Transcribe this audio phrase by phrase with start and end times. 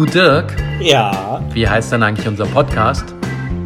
[0.00, 3.04] Du Dirk, Ja, wie heißt denn eigentlich unser Podcast?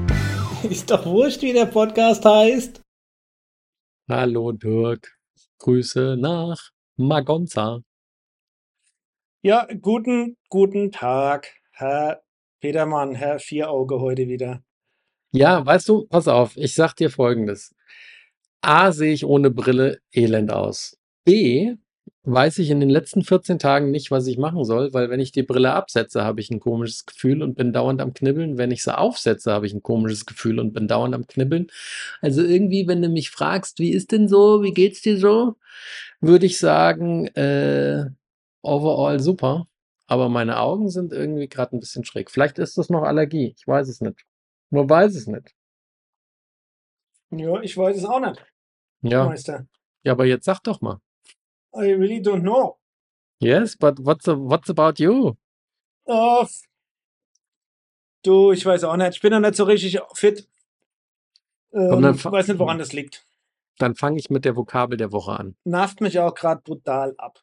[0.69, 2.81] ist doch wurscht, wie der Podcast heißt.
[4.09, 5.17] Hallo Dirk,
[5.59, 7.83] Grüße nach Magonza.
[9.43, 12.25] Ja, guten, guten Tag, Herr
[12.59, 14.65] Petermann, Herr Vierauge heute wieder.
[15.31, 17.77] Ja, weißt du, pass auf, ich sag dir Folgendes.
[18.61, 20.99] A, sehe ich ohne Brille elend aus.
[21.25, 21.77] B,
[22.25, 25.33] weiß ich in den letzten 14 Tagen nicht, was ich machen soll, weil wenn ich
[25.33, 28.57] die Brille absetze, habe ich ein komisches Gefühl und bin dauernd am Knibbeln.
[28.57, 31.67] Wenn ich sie aufsetze, habe ich ein komisches Gefühl und bin dauernd am Knibbeln.
[32.23, 35.57] Also irgendwie, wenn du mich fragst, wie ist denn so, wie geht's dir so,
[36.21, 38.07] würde ich sagen, äh,
[38.63, 39.67] overall super.
[40.07, 42.31] Aber meine Augen sind irgendwie gerade ein bisschen schräg.
[42.31, 43.55] Vielleicht ist das noch Allergie.
[43.59, 44.25] Ich weiß es nicht.
[44.71, 45.55] Man weiß es nicht.
[47.31, 48.45] Ja, ich weiß es auch nicht,
[49.03, 49.67] Ja, Meister.
[50.05, 51.01] ja, aber jetzt sag doch mal.
[51.77, 52.79] I really don't know.
[53.41, 55.35] Yes, but what's, what's about you?
[56.07, 56.47] Oh,
[58.23, 59.15] du, ich weiß auch nicht.
[59.17, 60.49] Ich bin noch nicht so richtig fit.
[61.73, 63.27] Ähm, fa- weiß nicht, woran das liegt.
[63.79, 65.57] Dann fange ich mit der Vokabel der Woche an.
[65.65, 67.41] Nervt mich auch gerade brutal ab.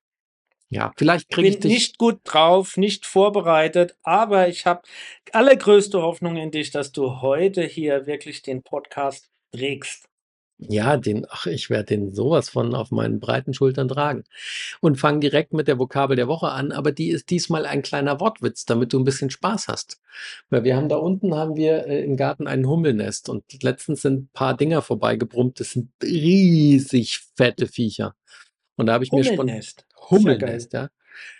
[0.69, 1.71] Ja, vielleicht kriege ich dich.
[1.71, 4.83] nicht gut drauf, nicht vorbereitet, aber ich habe
[5.33, 10.07] allergrößte Hoffnung in dich, dass du heute hier wirklich den Podcast trägst.
[10.69, 14.25] Ja, den, ach, ich werde den sowas von auf meinen breiten Schultern tragen.
[14.79, 18.19] Und fange direkt mit der Vokabel der Woche an, aber die ist diesmal ein kleiner
[18.19, 19.99] Wortwitz, damit du ein bisschen Spaß hast.
[20.51, 24.23] Weil wir haben da unten, haben wir äh, im Garten ein Hummelnest und letztens sind
[24.25, 25.59] ein paar Dinger vorbeigebrummt.
[25.59, 28.13] Das sind riesig fette Viecher.
[28.75, 29.85] Und da habe ich mir spontan Hummelnest.
[30.11, 30.89] Hummelnest, ja.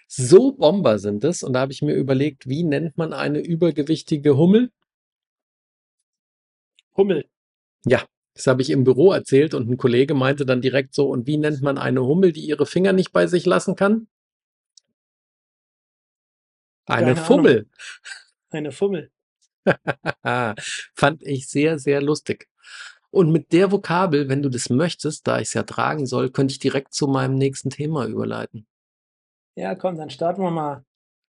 [0.08, 1.44] So Bomber sind es.
[1.44, 4.72] Und da habe ich mir überlegt, wie nennt man eine übergewichtige Hummel?
[6.98, 7.26] Hummel.
[7.86, 11.28] Ja, das habe ich im Büro erzählt und ein Kollege meinte dann direkt so, und
[11.28, 14.08] wie nennt man eine Hummel, die ihre Finger nicht bei sich lassen kann?
[16.86, 17.26] Eine Keine Ahnung.
[17.26, 17.70] Fummel.
[18.50, 19.12] Eine Fummel.
[20.96, 22.48] Fand ich sehr, sehr lustig.
[23.12, 26.54] Und mit der Vokabel, wenn du das möchtest, da ich es ja tragen soll, könnte
[26.54, 28.66] ich direkt zu meinem nächsten Thema überleiten.
[29.56, 30.86] Ja, komm, dann starten wir mal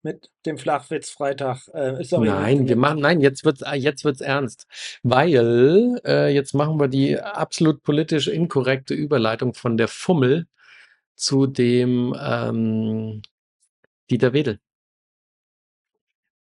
[0.04, 1.68] mit dem Flachwitz-Freitag.
[1.74, 4.68] Äh, sorry, Nein, wir machen, nein, jetzt wird's, äh, jetzt wird's ernst.
[5.04, 10.48] Weil, äh, jetzt machen wir die absolut politisch inkorrekte Überleitung von der Fummel
[11.16, 13.22] zu dem ähm,
[14.10, 14.60] Dieter Wedel,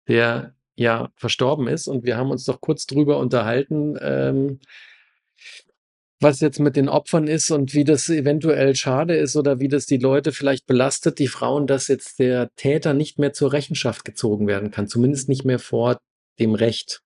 [0.09, 4.61] der ja verstorben ist und wir haben uns doch kurz drüber unterhalten, ähm,
[6.21, 9.87] was jetzt mit den Opfern ist und wie das eventuell schade ist oder wie das
[9.87, 14.47] die Leute vielleicht belastet, die Frauen, dass jetzt der Täter nicht mehr zur Rechenschaft gezogen
[14.47, 15.99] werden kann, zumindest nicht mehr vor
[16.39, 17.03] dem Recht.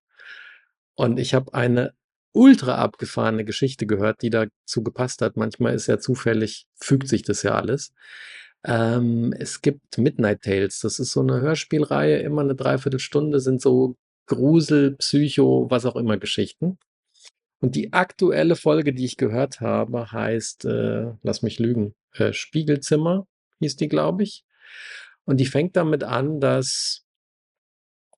[0.97, 1.95] Und ich habe eine
[2.33, 5.37] ultra abgefahrene Geschichte gehört, die dazu gepasst hat.
[5.37, 7.93] Manchmal ist ja zufällig, fügt sich das ja alles.
[8.65, 10.81] Ähm, es gibt Midnight Tales.
[10.81, 13.97] Das ist so eine Hörspielreihe, immer eine Dreiviertelstunde, sind so
[14.27, 16.79] Grusel, Psycho, was auch immer Geschichten.
[17.61, 23.27] Und die aktuelle Folge, die ich gehört habe, heißt, äh, lass mich lügen, äh, Spiegelzimmer
[23.61, 24.45] hieß die, glaube ich.
[25.25, 27.05] Und die fängt damit an, dass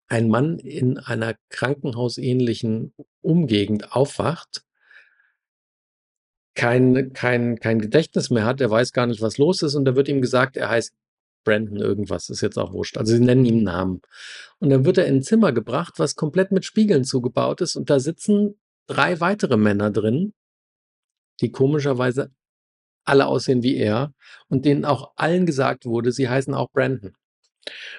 [0.09, 4.63] ein Mann in einer krankenhausähnlichen Umgegend aufwacht,
[6.55, 9.95] kein, kein, kein Gedächtnis mehr hat, er weiß gar nicht, was los ist, und da
[9.95, 10.95] wird ihm gesagt, er heißt
[11.45, 12.99] Brandon irgendwas, ist jetzt auch wurscht.
[12.99, 14.01] Also sie nennen ihm Namen.
[14.59, 17.91] Und dann wird er in ein Zimmer gebracht, was komplett mit Spiegeln zugebaut ist, und
[17.91, 20.33] da sitzen drei weitere Männer drin,
[21.41, 22.31] die komischerweise
[23.05, 24.13] alle aussehen wie er
[24.49, 27.15] und denen auch allen gesagt wurde, sie heißen auch Brandon.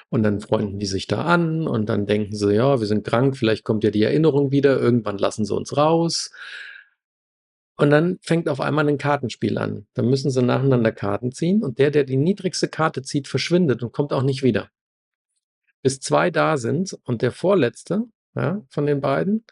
[0.09, 3.35] Und dann freunden die sich da an und dann denken sie, ja, wir sind krank,
[3.35, 6.31] vielleicht kommt ja die Erinnerung wieder, irgendwann lassen sie uns raus.
[7.75, 9.85] Und dann fängt auf einmal ein Kartenspiel an.
[9.93, 13.91] Dann müssen sie nacheinander Karten ziehen und der, der die niedrigste Karte zieht, verschwindet und
[13.91, 14.69] kommt auch nicht wieder.
[15.83, 18.03] Bis zwei da sind und der vorletzte
[18.35, 19.45] ja, von den beiden,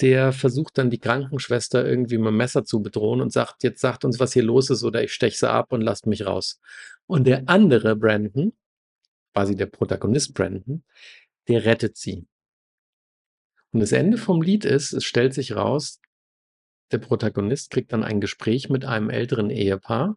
[0.00, 4.04] der versucht dann die Krankenschwester irgendwie mit dem Messer zu bedrohen und sagt, jetzt sagt
[4.04, 6.60] uns, was hier los ist oder ich stech sie ab und lasst mich raus.
[7.06, 8.52] Und der andere Brandon,
[9.34, 10.84] quasi der Protagonist Brandon,
[11.48, 12.26] der rettet sie.
[13.72, 16.00] Und das Ende vom Lied ist, es stellt sich raus,
[16.90, 20.16] der Protagonist kriegt dann ein Gespräch mit einem älteren Ehepaar.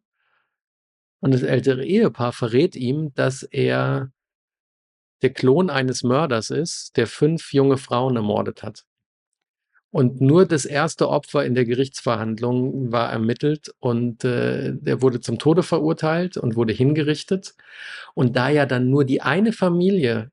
[1.20, 4.12] Und das ältere Ehepaar verrät ihm, dass er
[5.22, 8.86] der Klon eines Mörders ist, der fünf junge Frauen ermordet hat.
[9.94, 15.38] Und nur das erste Opfer in der Gerichtsverhandlung war ermittelt und äh, der wurde zum
[15.38, 17.54] Tode verurteilt und wurde hingerichtet.
[18.16, 20.32] Und da ja dann nur die eine Familie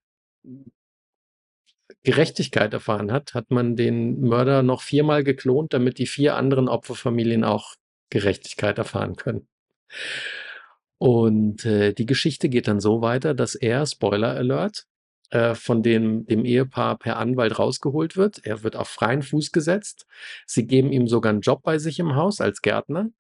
[2.05, 7.45] Gerechtigkeit erfahren hat, hat man den Mörder noch viermal geklont, damit die vier anderen Opferfamilien
[7.45, 7.75] auch
[8.09, 9.47] Gerechtigkeit erfahren können.
[10.97, 14.87] Und äh, die Geschichte geht dann so weiter, dass er, Spoiler Alert,
[15.31, 18.45] äh, von dem, dem Ehepaar per Anwalt rausgeholt wird.
[18.45, 20.07] Er wird auf freien Fuß gesetzt.
[20.47, 23.11] Sie geben ihm sogar einen Job bei sich im Haus als Gärtner.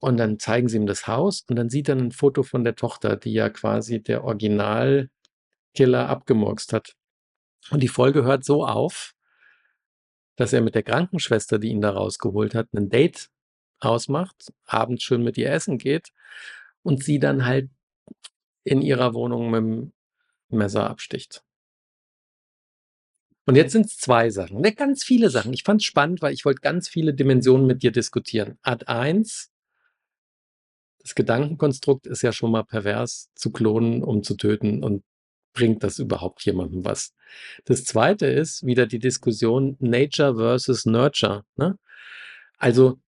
[0.00, 2.76] Und dann zeigen sie ihm das Haus und dann sieht er ein Foto von der
[2.76, 5.10] Tochter, die ja quasi der Originalkiller
[6.08, 6.94] abgemurkst hat.
[7.70, 9.14] Und die Folge hört so auf,
[10.36, 13.28] dass er mit der Krankenschwester, die ihn da rausgeholt hat, ein Date
[13.80, 16.10] ausmacht, abends schön mit ihr essen geht
[16.82, 17.70] und sie dann halt
[18.64, 19.92] in ihrer Wohnung mit dem
[20.50, 21.42] Messer absticht.
[23.46, 25.54] Und jetzt sind es zwei Sachen, ne, ganz viele Sachen.
[25.54, 28.58] Ich fand es spannend, weil ich wollte ganz viele Dimensionen mit dir diskutieren.
[28.60, 29.50] Ad 1,
[30.98, 35.02] das Gedankenkonstrukt ist ja schon mal pervers, zu klonen, um zu töten und
[35.54, 37.14] bringt das überhaupt jemandem was?
[37.64, 41.44] Das zweite ist wieder die Diskussion Nature versus Nurture.
[41.56, 41.78] Ne?
[42.58, 43.00] Also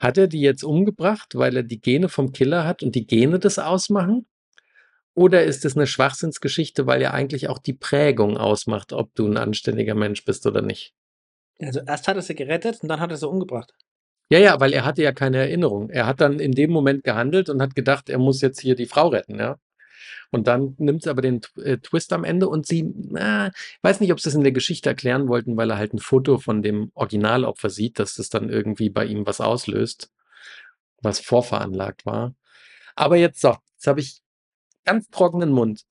[0.00, 3.38] hat er die jetzt umgebracht, weil er die Gene vom Killer hat und die Gene
[3.38, 4.26] das ausmachen?
[5.14, 9.36] Oder ist es eine Schwachsinnsgeschichte, weil ja eigentlich auch die Prägung ausmacht, ob du ein
[9.36, 10.92] anständiger Mensch bist oder nicht?
[11.60, 13.72] Also erst hat er sie gerettet und dann hat er sie umgebracht.
[14.28, 15.90] Ja, ja, weil er hatte ja keine Erinnerung.
[15.90, 18.86] Er hat dann in dem Moment gehandelt und hat gedacht, er muss jetzt hier die
[18.86, 19.58] Frau retten, ja.
[20.30, 23.52] Und dann nimmt sie aber den äh, Twist am Ende und sie, na,
[23.82, 26.38] weiß nicht, ob sie das in der Geschichte erklären wollten, weil er halt ein Foto
[26.38, 30.10] von dem Originalopfer sieht, dass das dann irgendwie bei ihm was auslöst,
[31.02, 32.34] was vorveranlagt war.
[32.96, 34.23] Aber jetzt so, jetzt habe ich
[34.84, 35.84] ganz trockenen Mund.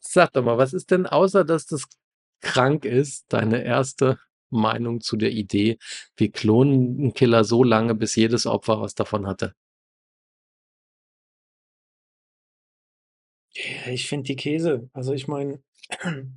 [0.00, 1.86] Sag doch mal, was ist denn, außer dass das
[2.40, 4.18] krank ist, deine erste
[4.50, 5.78] Meinung zu der Idee,
[6.16, 9.54] wir klonen einen Killer so lange, bis jedes Opfer was davon hatte?
[13.54, 14.88] Ich finde die Käse.
[14.92, 15.62] Also ich meine,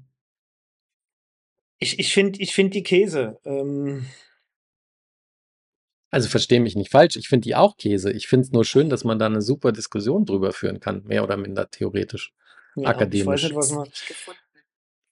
[1.79, 3.39] ich, ich finde ich find die Käse.
[3.45, 4.05] Ähm,
[6.11, 8.11] Also verstehe mich nicht falsch, ich finde die auch Käse.
[8.11, 11.23] Ich finde es nur schön, dass man da eine super Diskussion drüber führen kann, mehr
[11.23, 12.33] oder minder theoretisch,
[12.75, 13.43] ja, ich weiß akademisch.
[13.43, 13.89] nicht, was man.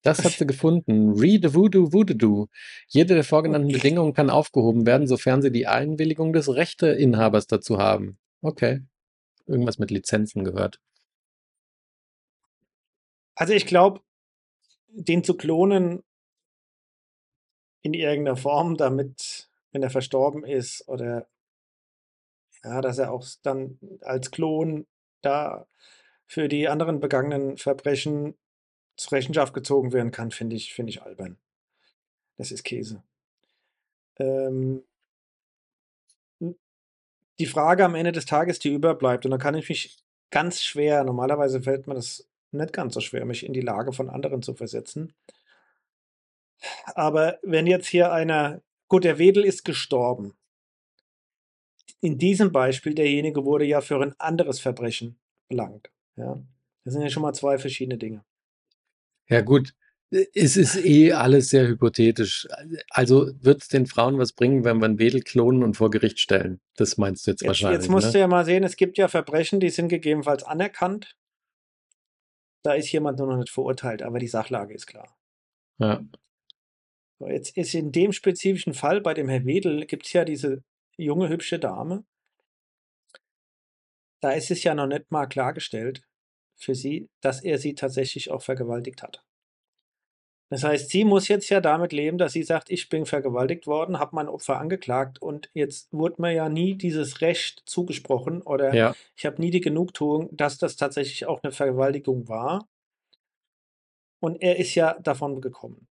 [0.04, 1.14] Das hat sie gefunden.
[1.18, 2.48] Read the Voodoo Voodoo.
[2.88, 3.78] Jede der vorgenannten Okay.
[3.78, 8.18] Bedingungen kann aufgehoben werden, sofern sie die Einwilligung des Rechteinhabers dazu haben.
[8.42, 8.82] Okay.
[9.48, 10.80] Irgendwas mit Lizenzen gehört.
[13.36, 14.02] Also ich glaube,
[14.90, 16.04] den zu klonen
[17.82, 21.28] in irgendeiner Form, damit, wenn er verstorben ist oder
[22.64, 24.88] ja, dass er auch dann als Klon
[25.22, 25.68] da
[26.26, 28.36] für die anderen begangenen Verbrechen
[28.96, 31.38] zur Rechenschaft gezogen werden kann, finde ich, finde ich albern.
[32.38, 33.04] Das ist Käse.
[34.18, 34.84] Ähm,
[37.40, 39.98] die Frage am Ende des Tages, die überbleibt, und da kann ich mich
[40.30, 44.10] ganz schwer, normalerweise fällt mir das nicht ganz so schwer, mich in die Lage von
[44.10, 45.14] anderen zu versetzen.
[46.96, 48.62] Aber wenn jetzt hier einer,
[48.94, 50.36] gut, der Wedel ist gestorben.
[52.00, 55.18] In diesem Beispiel, derjenige wurde ja für ein anderes Verbrechen
[55.50, 55.90] belangt.
[56.16, 56.40] Ja,
[56.84, 58.24] das sind ja schon mal zwei verschiedene Dinge.
[59.28, 59.74] Ja, gut.
[60.12, 62.48] Es ist eh alles sehr hypothetisch.
[62.92, 66.20] Also wird es den Frauen was bringen, wenn wir einen Wedel klonen und vor Gericht
[66.20, 66.62] stellen?
[66.76, 67.80] Das meinst du jetzt Jetzt, wahrscheinlich.
[67.80, 68.12] jetzt musst ne?
[68.12, 71.18] du ja mal sehen, es gibt ja Verbrechen, die sind gegebenenfalls anerkannt.
[72.62, 75.18] Da ist jemand nur noch nicht verurteilt, aber die Sachlage ist klar.
[75.80, 76.04] Ja.
[77.28, 80.64] Jetzt ist in dem spezifischen Fall bei dem Herr Wedel gibt es ja diese
[80.98, 82.04] junge, hübsche Dame.
[84.22, 86.04] Da ist es ja noch nicht mal klargestellt
[86.56, 89.24] für sie, dass er sie tatsächlich auch vergewaltigt hat.
[90.50, 93.98] Das heißt, sie muss jetzt ja damit leben, dass sie sagt, ich bin vergewaltigt worden,
[93.98, 98.96] habe mein Opfer angeklagt und jetzt wurde mir ja nie dieses Recht zugesprochen oder Ja.
[99.16, 102.68] ich habe nie die Genugtuung, dass das tatsächlich auch eine Vergewaltigung war.
[104.20, 105.88] Und er ist ja davon gekommen.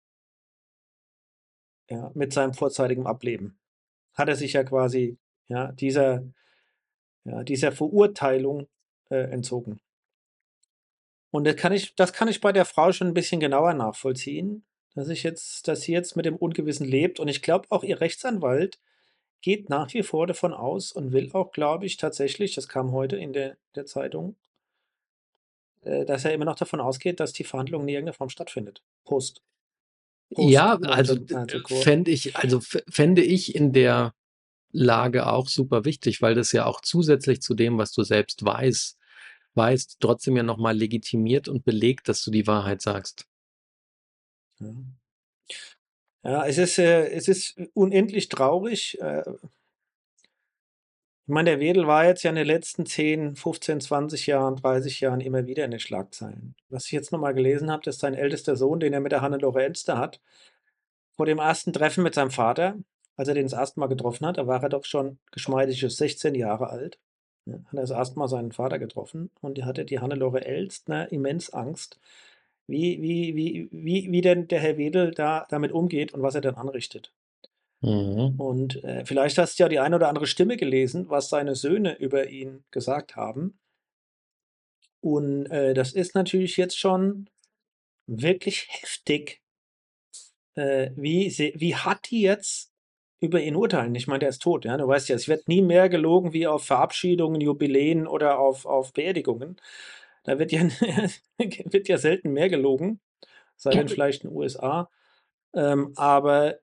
[1.91, 3.59] Ja, mit seinem vorzeitigen Ableben.
[4.15, 5.17] Hat er sich ja quasi
[5.47, 6.23] ja, dieser,
[7.25, 8.69] ja, dieser Verurteilung
[9.11, 9.81] äh, entzogen.
[11.31, 14.65] Und das kann, ich, das kann ich bei der Frau schon ein bisschen genauer nachvollziehen,
[14.95, 17.21] dass ich jetzt, dass sie jetzt mit dem Ungewissen lebt.
[17.21, 18.79] Und ich glaube auch ihr Rechtsanwalt
[19.41, 23.17] geht nach wie vor davon aus und will auch, glaube ich, tatsächlich, das kam heute
[23.17, 24.37] in der, der Zeitung,
[25.83, 28.83] äh, dass er immer noch davon ausgeht, dass die Verhandlung in irgendeiner Form stattfindet.
[29.05, 29.43] Post.
[30.35, 31.85] Post Ja, also 19 Court.
[31.85, 34.15] fände ich, also fände ich in der
[34.71, 38.99] Lage auch super wichtig, weil das ja auch zusätzlich zu dem, was du selbst weißt,
[39.55, 43.27] weißt, trotzdem ja nochmal legitimiert und belegt, dass du die Wahrheit sagst.
[44.61, 44.75] Ja.
[46.25, 49.01] Ja, es ist, äh, es ist unendlich traurig.
[49.01, 49.23] Äh,
[51.29, 55.01] ich meine, der Wedel war jetzt ja in den letzten 10, 15, 20 Jahren, 30
[55.01, 56.55] Jahren immer wieder in den Schlagzeilen.
[56.71, 59.63] Was ich jetzt nochmal gelesen habe, ist sein ältester Sohn, den er mit der Hannelore
[59.63, 60.23] Elster hat,
[61.13, 62.79] vor dem ersten Treffen mit seinem Vater,
[63.17, 66.35] als er den das erste Mal getroffen hat, da war er doch schon geschmeidige 16
[66.35, 66.99] Jahre alt,
[67.45, 71.13] ja, hat er das erste Mal seinen Vater getroffen und die hatte die Hannelore Elstner
[71.13, 72.01] immens Angst,
[72.67, 76.41] wie, wie, wie, wie, wie denn der Herr Wedel da damit umgeht und was er
[76.41, 77.13] dann anrichtet.
[77.81, 78.35] Mhm.
[78.39, 81.97] Und äh, vielleicht hast du ja die eine oder andere Stimme gelesen, was seine Söhne
[81.99, 83.59] über ihn gesagt haben.
[85.01, 87.29] Und äh, das ist natürlich jetzt schon
[88.07, 89.43] wirklich heftig,
[90.55, 92.73] äh, wie, wie hart die jetzt
[93.21, 93.95] über ihn urteilen.
[93.95, 94.77] Ich meine, der ist tot, ja.
[94.77, 98.93] Du weißt ja, es wird nie mehr gelogen wie auf Verabschiedungen, Jubiläen oder auf, auf
[98.93, 99.57] Beerdigungen.
[100.25, 100.63] Da wird ja,
[101.39, 103.01] wird ja selten mehr gelogen,
[103.57, 104.91] sei denn vielleicht in den USA.
[105.55, 106.59] Ähm, aber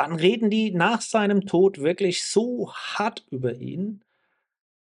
[0.00, 4.02] dann reden die nach seinem Tod wirklich so hart über ihn.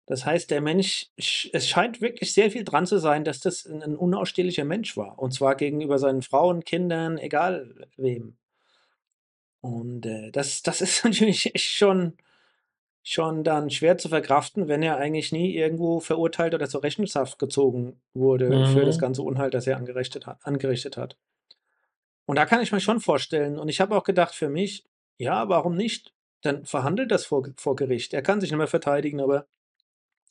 [0.04, 3.94] Das heißt, der Mensch, es scheint wirklich sehr viel dran zu sein, dass das ein
[3.94, 5.20] unausstehlicher Mensch war.
[5.20, 8.36] Und zwar gegenüber seinen Frauen, Kindern, egal wem.
[9.60, 12.14] Und äh, das, das ist natürlich schon,
[13.04, 18.00] schon dann schwer zu verkraften, wenn er eigentlich nie irgendwo verurteilt oder zur Rechenschaft gezogen
[18.12, 18.72] wurde mhm.
[18.72, 19.00] für das mhm.
[19.02, 21.16] ganze Unheil, das er angerichtet hat, angerichtet hat.
[22.24, 24.84] Und da kann ich mir schon vorstellen, und ich habe auch gedacht für mich,
[25.18, 26.12] ja, warum nicht?
[26.42, 28.14] Dann verhandelt das vor, vor Gericht.
[28.14, 29.46] Er kann sich nicht mehr verteidigen, aber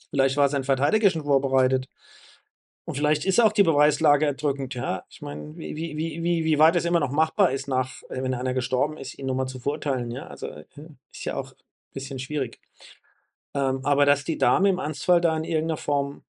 [0.09, 1.89] vielleicht war sein Verteidiger schon vorbereitet.
[2.85, 5.03] Und vielleicht ist auch die Beweislage erdrückend, ja.
[5.09, 8.35] Ich meine, wie, wie, wie, wie weit es immer noch machbar ist, nach, äh, wenn
[8.35, 10.27] einer gestorben ist, ihn nochmal zu verurteilen, ja.
[10.27, 10.65] Also äh,
[11.11, 12.59] ist ja auch ein bisschen schwierig.
[13.55, 16.23] Ähm, aber dass die Dame im Ernstfall da in irgendeiner Form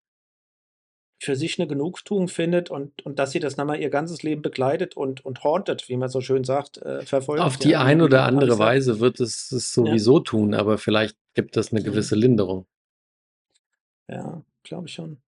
[1.18, 4.96] für sich eine Genugtuung findet und, und dass sie das nochmal ihr ganzes Leben begleitet
[4.96, 7.42] und, und hauntet, wie man so schön sagt, äh, verfolgt.
[7.42, 10.24] Auf die ja, eine oder andere Weise wird es es sowieso ja.
[10.24, 12.66] tun, aber vielleicht gibt es eine gewisse Linderung.
[14.08, 15.22] Ja, glaube ich schon.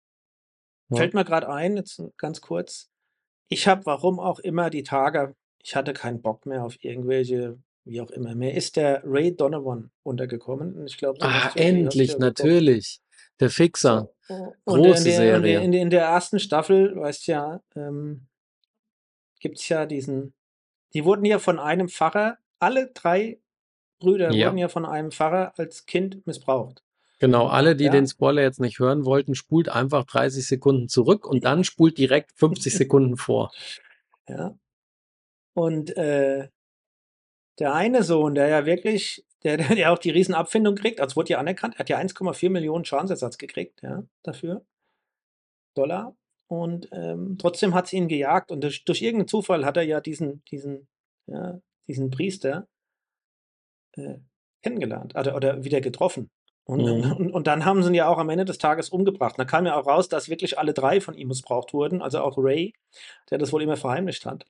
[0.89, 0.97] Ja.
[0.97, 2.89] Fällt mir gerade ein, jetzt ganz kurz.
[3.47, 8.01] Ich habe, warum auch immer, die Tage, ich hatte keinen Bock mehr auf irgendwelche, wie
[8.01, 8.33] auch immer.
[8.33, 10.85] Mir ist der Ray Donovan untergekommen.
[10.87, 13.01] Ich glaube, ah, endlich, natürlich.
[13.39, 14.09] Der Fixer.
[14.27, 14.53] So.
[14.65, 15.61] Große in der, Serie.
[15.61, 18.27] In der, in der, ersten Staffel, weißt du ja, ähm,
[19.39, 20.33] gibt es ja diesen.
[20.93, 23.39] Die wurden ja von einem Pfarrer, alle drei
[23.99, 24.47] Brüder ja.
[24.47, 26.83] wurden ja von einem Pfarrer als Kind missbraucht.
[27.19, 27.91] Genau, alle, die ja.
[27.91, 32.31] den Spoiler jetzt nicht hören wollten, spult einfach 30 Sekunden zurück und dann spult direkt
[32.33, 33.51] 50 Sekunden vor.
[34.27, 34.57] Ja.
[35.53, 36.49] Und äh,
[37.59, 41.37] der eine Sohn, der ja wirklich, der, der auch die Riesenabfindung kriegt, als wurde ja
[41.37, 44.65] anerkannt, hat ja 1,4 Millionen Schadensersatz gekriegt, ja, dafür.
[45.75, 46.15] Dollar.
[46.47, 50.01] Und ähm, trotzdem hat es ihn gejagt und durch, durch, irgendeinen Zufall hat er ja
[50.01, 50.87] diesen, diesen,
[51.27, 52.67] ja, diesen Priester
[53.93, 54.17] äh,
[54.61, 56.29] kennengelernt oder, oder wieder getroffen.
[56.65, 57.11] Und, mhm.
[57.17, 59.35] und, und, dann haben sie ihn ja auch am Ende des Tages umgebracht.
[59.37, 62.37] Da kam ja auch raus, dass wirklich alle drei von ihm missbraucht wurden, also auch
[62.37, 62.73] Ray,
[63.29, 64.45] der das wohl immer verheimlicht hat.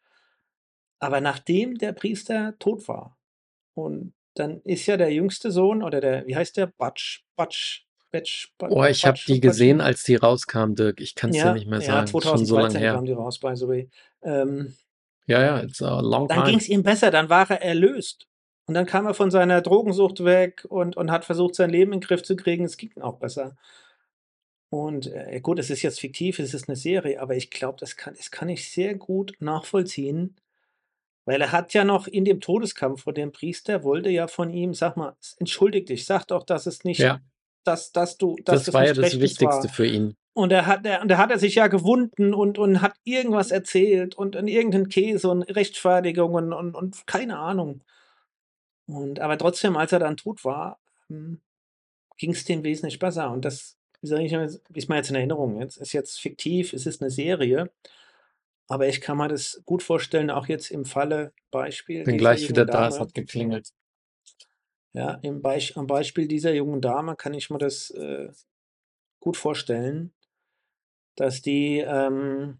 [1.00, 3.18] Aber nachdem der Priester tot war,
[3.74, 6.68] und dann ist ja der jüngste Sohn, oder der, wie heißt der?
[6.68, 11.01] Batsch, Batsch, Batsch, Batsch Oh, ich habe die gesehen, als die rauskam, Dirk.
[11.01, 12.08] Ich kann es ja, ja, nicht mehr sagen.
[12.08, 12.94] Ja, 2013 Schon so lange her.
[12.94, 13.89] kam die raus, by the way.
[14.24, 14.75] Ähm,
[15.27, 18.27] ja, ja, it's a long Dann ging es ihm besser, dann war er erlöst.
[18.68, 22.00] Und dann kam er von seiner Drogensucht weg und, und hat versucht, sein Leben in
[22.00, 22.65] den Griff zu kriegen.
[22.65, 23.56] Es ging ihm auch besser.
[24.70, 27.96] Und äh, gut, es ist jetzt fiktiv, es ist eine Serie, aber ich glaube, das
[27.96, 30.36] kann, das kann ich sehr gut nachvollziehen,
[31.25, 34.74] weil er hat ja noch in dem Todeskampf vor dem Priester, wollte ja von ihm,
[34.74, 37.20] sag mal, entschuldig dich, sag doch, dass es nicht, ja.
[37.63, 39.70] dass, dass du, dass das, das war ja das Wichtigste war.
[39.70, 40.15] für ihn.
[40.34, 43.51] Und er hat, er, und er hat er sich ja gewunden und, und hat irgendwas
[43.51, 47.84] erzählt und in irgendeinen Käse und Rechtfertigungen und, und keine Ahnung.
[48.86, 51.39] Und aber trotzdem, als er dann tot war, hm,
[52.17, 53.32] ging es dem wesentlich besser.
[53.32, 54.34] Und das ich,
[54.74, 55.60] ist mir jetzt in Erinnerung.
[55.60, 57.72] Jetzt ist jetzt fiktiv, es ist eine Serie.
[58.67, 62.03] Aber ich kann mir das gut vorstellen, auch jetzt im Falle Beispiel.
[62.03, 63.69] Bin gleich wieder Dame, da, es hat geklingelt.
[64.93, 68.29] Ja, im Be am Beispiel dieser jungen Dame kann ich mir das äh,
[69.19, 70.13] gut vorstellen,
[71.15, 72.60] dass die ähm,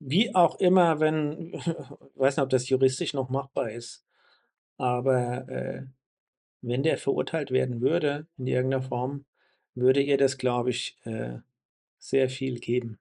[0.00, 1.66] wie auch immer, wenn, ich
[2.14, 4.04] weiß nicht, ob das juristisch noch machbar ist,
[4.76, 5.86] aber äh,
[6.62, 9.24] wenn der verurteilt werden würde in irgendeiner Form,
[9.74, 11.38] würde ihr das, glaube ich, äh,
[11.98, 12.98] sehr viel geben.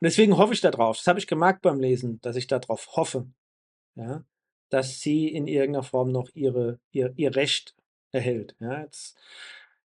[0.00, 3.26] Und deswegen hoffe ich darauf, das habe ich gemerkt beim Lesen, dass ich darauf hoffe,
[3.96, 4.24] ja,
[4.70, 7.74] dass sie in irgendeiner Form noch ihre, ihr, ihr Recht
[8.12, 8.56] erhält.
[8.60, 9.18] Ja, jetzt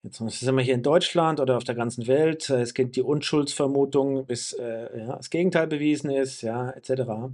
[0.05, 2.51] Jetzt sind wir hier in Deutschland oder auf der ganzen Welt.
[2.51, 7.31] Es gibt die Unschuldsvermutung, bis äh, ja, das Gegenteil bewiesen ist, ja, etc.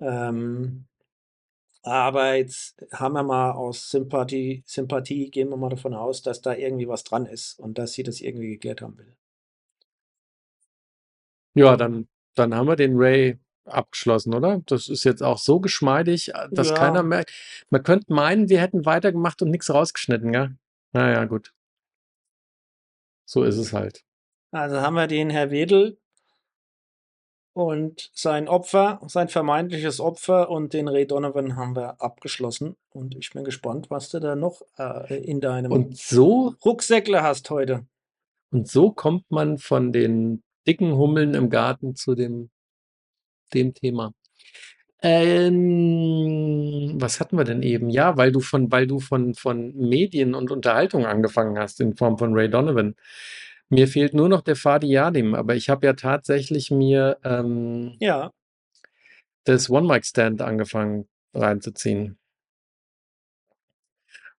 [0.00, 0.86] Ähm,
[1.82, 6.52] aber jetzt haben wir mal aus Sympathie, Sympathie, gehen wir mal davon aus, dass da
[6.54, 9.17] irgendwie was dran ist und dass sie das irgendwie geklärt haben will.
[11.58, 14.62] Ja, dann, dann haben wir den Ray abgeschlossen, oder?
[14.66, 16.74] Das ist jetzt auch so geschmeidig, dass ja.
[16.74, 17.32] keiner merkt.
[17.70, 20.50] Man könnte meinen, wir hätten weitergemacht und nichts rausgeschnitten, ja?
[20.92, 21.52] Naja, gut.
[23.26, 24.04] So ist es halt.
[24.50, 25.98] Also haben wir den Herr Wedel
[27.52, 32.76] Und sein Opfer, sein vermeintliches Opfer und den Ray Donovan haben wir abgeschlossen.
[32.90, 37.50] Und ich bin gespannt, was du da noch äh, in deinem Und so, Rucksäckle hast
[37.50, 37.86] heute.
[38.50, 42.50] und so kommt man von den dicken Hummeln im Garten zu dem,
[43.54, 44.12] dem Thema.
[45.00, 47.88] Ähm, was hatten wir denn eben?
[47.88, 52.18] Ja, weil du von, weil du von, von Medien und Unterhaltung angefangen hast in Form
[52.18, 52.96] von Ray Donovan.
[53.70, 58.32] Mir fehlt nur noch der Fadi Yadim, aber ich habe ja tatsächlich mir ähm, Ja,
[59.44, 62.18] das One-Mic-Stand angefangen reinzuziehen.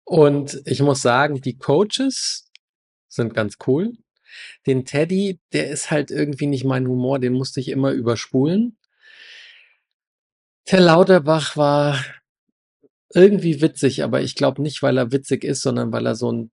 [0.03, 2.51] Und ich muss sagen, die Coaches
[3.07, 3.93] sind ganz cool.
[4.65, 8.77] Den Teddy, der ist halt irgendwie nicht mein Humor, den musste ich immer überspulen.
[10.71, 12.03] Der Lauterbach war
[13.13, 16.51] irgendwie witzig, aber ich glaube nicht, weil er witzig ist, sondern weil er so ein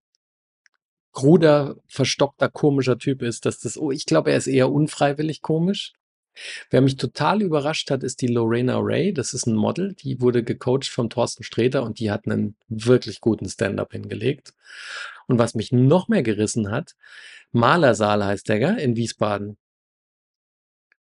[1.12, 3.46] kruder, verstockter, komischer Typ ist.
[3.46, 5.92] Dass das, oh, ich glaube, er ist eher unfreiwillig komisch.
[6.70, 9.12] Wer mich total überrascht hat, ist die Lorena Ray.
[9.12, 13.20] Das ist ein Model, die wurde gecoacht vom Thorsten Sträter und die hat einen wirklich
[13.20, 14.52] guten Stand-up hingelegt.
[15.26, 16.94] Und was mich noch mehr gerissen hat,
[17.52, 18.78] Malersaal heißt der, gell?
[18.78, 19.56] in Wiesbaden.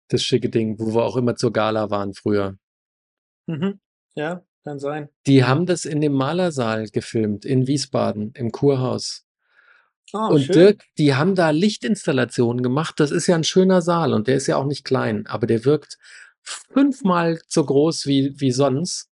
[0.08, 2.56] Das schicke Ding, wo wir auch immer zur Gala waren früher.
[3.46, 3.80] mhm.
[4.14, 5.08] ja, kann sein.
[5.26, 9.24] Die haben das in dem Malersaal gefilmt, in Wiesbaden, im Kurhaus.
[10.12, 10.54] Ah, Und schön.
[10.54, 12.98] Dirk, die haben da Lichtinstallationen gemacht.
[12.98, 15.64] Das ist ja ein schöner Saal und der ist ja auch nicht klein, aber der
[15.64, 15.98] wirkt
[16.42, 19.08] fünfmal so groß wie, wie sonst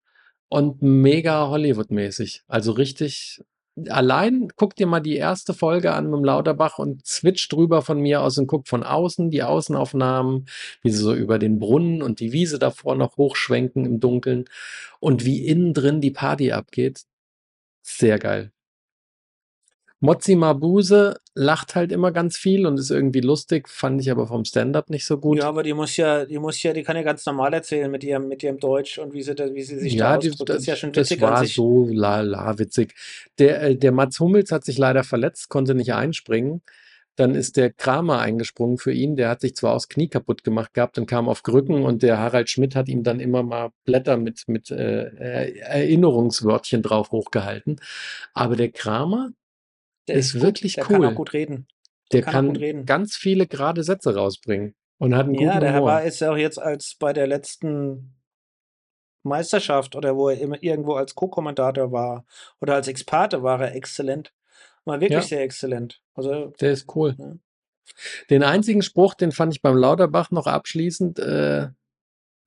[0.50, 2.44] und mega Hollywood-mäßig.
[2.48, 3.44] Also richtig.
[3.90, 8.00] Allein guck dir mal die erste Folge an mit dem Lauterbach und switch drüber von
[8.00, 10.48] mir aus und guck von außen die Außenaufnahmen,
[10.82, 14.46] wie sie so über den Brunnen und die Wiese davor noch hochschwenken im Dunkeln
[15.00, 17.04] und wie innen drin die Party abgeht.
[17.84, 18.52] Sehr geil.
[20.00, 24.46] Mozzi Mabuse lacht halt immer ganz viel und ist irgendwie lustig, fand ich aber vom
[24.46, 25.40] Stand-up nicht so gut.
[25.40, 28.04] Ja, aber die muss ja, die muss ja, die kann ja ganz normal erzählen mit
[28.04, 30.50] ihrem, mit ihrem Deutsch und wie sie, da, wie sie sich da Ja, die, ausdrückt.
[30.50, 32.94] Das ist ja schon das witzig an war so la la witzig.
[33.40, 36.62] Der, äh, der Mats Hummels hat sich leider verletzt, konnte nicht einspringen.
[37.16, 39.16] Dann ist der Kramer eingesprungen für ihn.
[39.16, 42.20] Der hat sich zwar aus Knie kaputt gemacht gehabt und kam auf Krücken und der
[42.20, 47.82] Harald Schmidt hat ihm dann immer mal Blätter mit, mit äh, äh, Erinnerungswörtchen drauf hochgehalten.
[48.36, 49.32] Aber der Kramer,
[50.08, 51.08] Der ist gut, wirklich der kann cool.
[51.08, 51.68] auch gut reden.
[52.12, 52.86] der kann auch kann gut reden.
[52.86, 55.88] ganz viele gerade Sätze rausbringen und hat einen Ja, guten der Humor.
[55.88, 58.16] war ist ja auch jetzt als bei der letzten
[59.24, 62.26] Meisterschaft oder wo er immer irgendwo als Co-Kommentator war
[62.62, 64.34] oder als Experte war er exzellent.
[64.86, 65.28] War wirklich Ja.
[65.28, 66.02] sehr exzellent.
[66.14, 67.16] Also Der ist cool.
[67.18, 67.34] Ja.
[68.30, 71.20] Den einzigen Spruch, den fand ich beim Lauterbach noch abschließend.
[71.20, 71.68] Äh,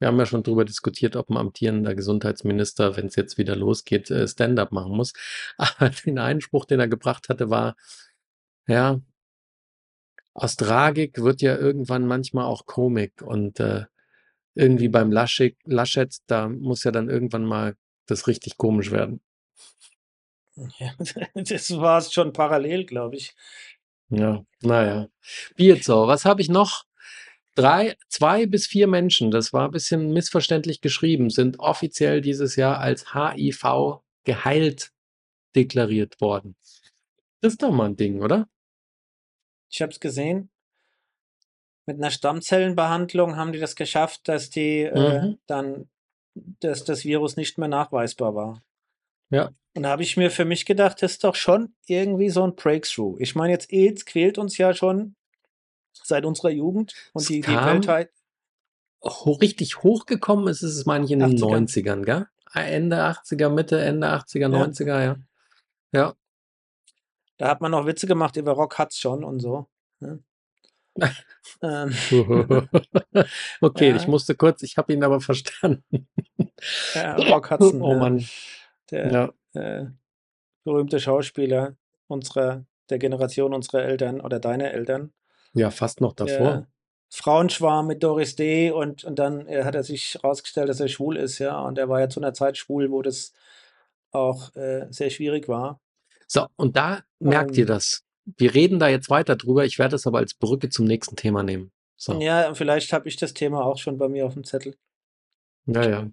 [0.01, 4.11] wir haben ja schon drüber diskutiert, ob ein amtierender Gesundheitsminister, wenn es jetzt wieder losgeht,
[4.11, 5.13] äh, Stand-up machen muss.
[5.59, 7.77] Aber den einen Spruch, den er gebracht hatte, war,
[8.67, 9.01] ja,
[10.33, 13.21] aus Tragik wird ja irgendwann manchmal auch Komik.
[13.21, 13.85] Und äh,
[14.55, 19.21] irgendwie beim Laschet, Laschet, da muss ja dann irgendwann mal das richtig komisch werden.
[20.79, 20.95] ja,
[21.35, 23.35] das war es schon parallel, glaube ich.
[24.09, 25.09] Ja, naja.
[25.57, 26.85] Bierzau, was habe ich noch?
[27.55, 32.79] Drei, zwei bis vier Menschen, das war ein bisschen missverständlich geschrieben, sind offiziell dieses Jahr
[32.79, 34.93] als HIV geheilt
[35.57, 36.57] deklariert worden.
[37.41, 38.49] Das ist doch mal ein Ding, oder?
[39.71, 40.51] Ich habe es gesehen.
[41.87, 45.39] Mit einer Stammzellenbehandlung haben die das geschafft, dass die äh, Mhm.
[45.47, 45.91] dann,
[46.35, 48.63] dass das Virus nicht mehr nachweisbar war.
[49.31, 49.51] Ja.
[49.75, 52.55] Und da habe ich mir für mich gedacht, das ist doch schon irgendwie so ein
[52.55, 53.17] Breakthrough.
[53.21, 55.17] Ich meine, jetzt AIDS quält uns ja schon
[56.11, 58.11] seit unserer Jugend und Es die, die Weltheit.
[59.03, 61.67] ho richtig hochgekommen ist es, meine ich, in den 80ern.
[61.67, 62.27] 90ern, gell?
[62.53, 64.49] Ende 80er, Mitte, Ende 80er, Ja.
[64.49, 65.17] 90er, ja.
[65.93, 66.15] Ja.
[67.39, 69.67] Da hat man noch Witze gemacht über Rock hat's schon und so.
[70.01, 70.23] Ne?
[71.63, 71.95] ähm,
[73.61, 73.97] okay, Ja.
[73.97, 76.09] ich musste kurz, ich habe ihn aber verstanden.
[76.95, 78.25] ja, Rock Hudson, Oh ja, Mann.
[78.91, 79.61] der Ja.
[79.61, 79.87] äh,
[80.65, 81.77] berühmte Schauspieler
[82.09, 85.13] unserer, der Generation unserer Eltern oder deiner Eltern.
[85.53, 86.37] Ja, fast noch davor.
[86.39, 86.67] Der
[87.13, 91.17] Frauenschwarm mit Doris Day und, und dann äh, hat er sich herausgestellt, dass er schwul
[91.17, 91.61] ist, ja.
[91.61, 93.33] Und er war ja zu einer Zeit schwul, wo das
[94.13, 95.81] auch äh, sehr schwierig war.
[96.27, 97.69] So, und da merkt ihr Ähm.
[97.69, 98.03] das.
[98.37, 99.65] Wir reden da jetzt weiter drüber.
[99.65, 101.73] Ich werde es aber als Brücke zum nächsten Thema nehmen.
[101.97, 104.77] So, Ja, und vielleicht habe ich das Thema auch schon bei mir auf dem Zettel.
[105.67, 106.09] ja,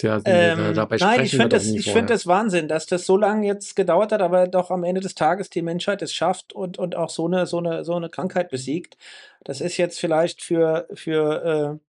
[0.00, 0.20] ja.
[0.24, 3.76] Ähm, dabei nein, ich finde das, ich find das Wahnsinn, dass das so lange jetzt
[3.76, 7.10] gedauert hat, aber doch am Ende des Tages die Menschheit es schafft und, und auch
[7.10, 8.96] so eine, so, eine, so eine Krankheit besiegt.
[9.42, 11.94] Das ist jetzt vielleicht für, für äh,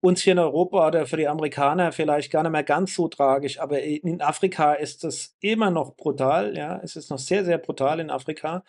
[0.00, 3.58] uns hier in Europa oder für die Amerikaner vielleicht gar nicht mehr ganz so tragisch,
[3.58, 7.98] aber in Afrika ist das immer noch brutal, ja, es ist noch sehr, sehr brutal
[7.98, 8.62] in Afrika.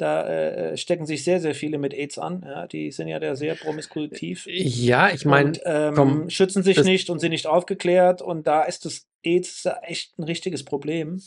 [0.00, 2.42] Da äh, stecken sich sehr, sehr viele mit AIDS an.
[2.46, 4.46] Ja, die sind ja da sehr promiskuitiv.
[4.46, 8.22] Ja, ich meine, ähm, schützen sich nicht und sind nicht aufgeklärt.
[8.22, 11.20] Und da ist das AIDS echt ein richtiges Problem.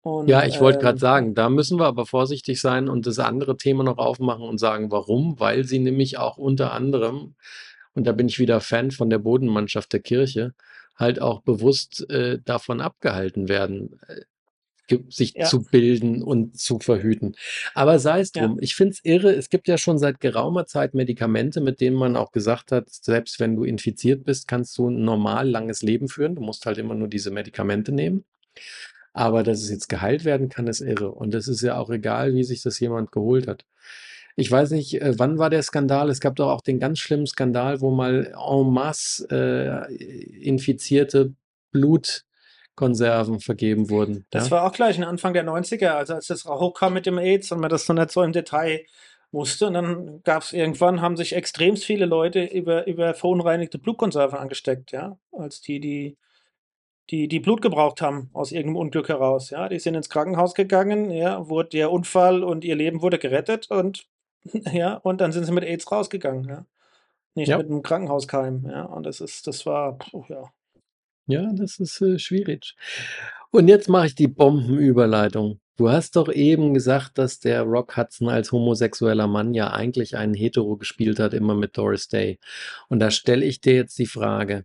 [0.00, 3.18] Und, Ja, ich wollte gerade ähm, sagen, da müssen wir aber vorsichtig sein und das
[3.18, 5.38] andere Thema noch aufmachen und sagen, warum?
[5.38, 7.34] Weil sie nämlich auch unter anderem,
[7.92, 10.54] und da bin ich wieder Fan von der Bodenmannschaft der Kirche,
[10.94, 14.22] halt auch bewusst äh, davon abgehalten werden, äh,
[15.08, 15.44] sich Ja.
[15.44, 17.34] zu bilden und zu verhüten.
[17.74, 18.46] Aber sei es Ja.
[18.46, 21.96] drum, ich finde es irre, es gibt ja schon seit geraumer Zeit Medikamente, mit denen
[21.96, 26.08] man auch gesagt hat, selbst wenn du infiziert bist, kannst du ein normal langes Leben
[26.08, 26.34] führen.
[26.36, 28.24] Du musst halt immer nur diese Medikamente nehmen.
[29.12, 31.10] Aber dass es jetzt geheilt werden kann, ist irre.
[31.10, 33.64] Und es ist ja auch egal, wie sich das jemand geholt hat.
[34.38, 36.10] Ich weiß nicht, äh, wann war der Skandal?
[36.10, 41.32] Es gab doch auch den ganz schlimmen Skandal, wo mal en masse äh, infizierte
[42.76, 44.26] Blutkonserven vergeben wurden.
[44.30, 44.50] Das ja?
[44.52, 47.70] war auch gleich Anfang der 90er, also als das hochkam mit dem AIDS und man
[47.70, 48.84] das so nicht so im Detail
[49.32, 49.66] wusste.
[49.68, 54.92] Und dann gab es irgendwann, haben sich extrem viele Leute über, über verunreinigte Blutkonserven angesteckt,
[54.92, 56.16] ja, als die, die,
[57.10, 59.50] die, die Blut gebraucht haben aus irgendeinem Unglück heraus.
[59.50, 63.70] Ja, die sind ins Krankenhaus gegangen, ja, wurde der Unfall und ihr Leben wurde gerettet
[63.70, 64.06] und
[64.72, 66.66] ja, und dann sind sie mit AIDS rausgegangen, ja.
[67.34, 67.58] Nicht Ja.
[67.58, 68.84] mit einem Krankenhauskeim, ja.
[68.84, 70.50] Und das ist, das war, puh, ja.
[71.26, 72.74] Ja, das ist äh, schwierig.
[73.50, 75.60] Und jetzt mache ich die Bombenüberleitung.
[75.76, 80.34] Du hast doch eben gesagt, dass der Rock Hudson als homosexueller Mann ja eigentlich einen
[80.34, 82.38] Hetero gespielt hat, immer mit Doris Day.
[82.88, 84.64] Und da stelle ich dir jetzt die Frage,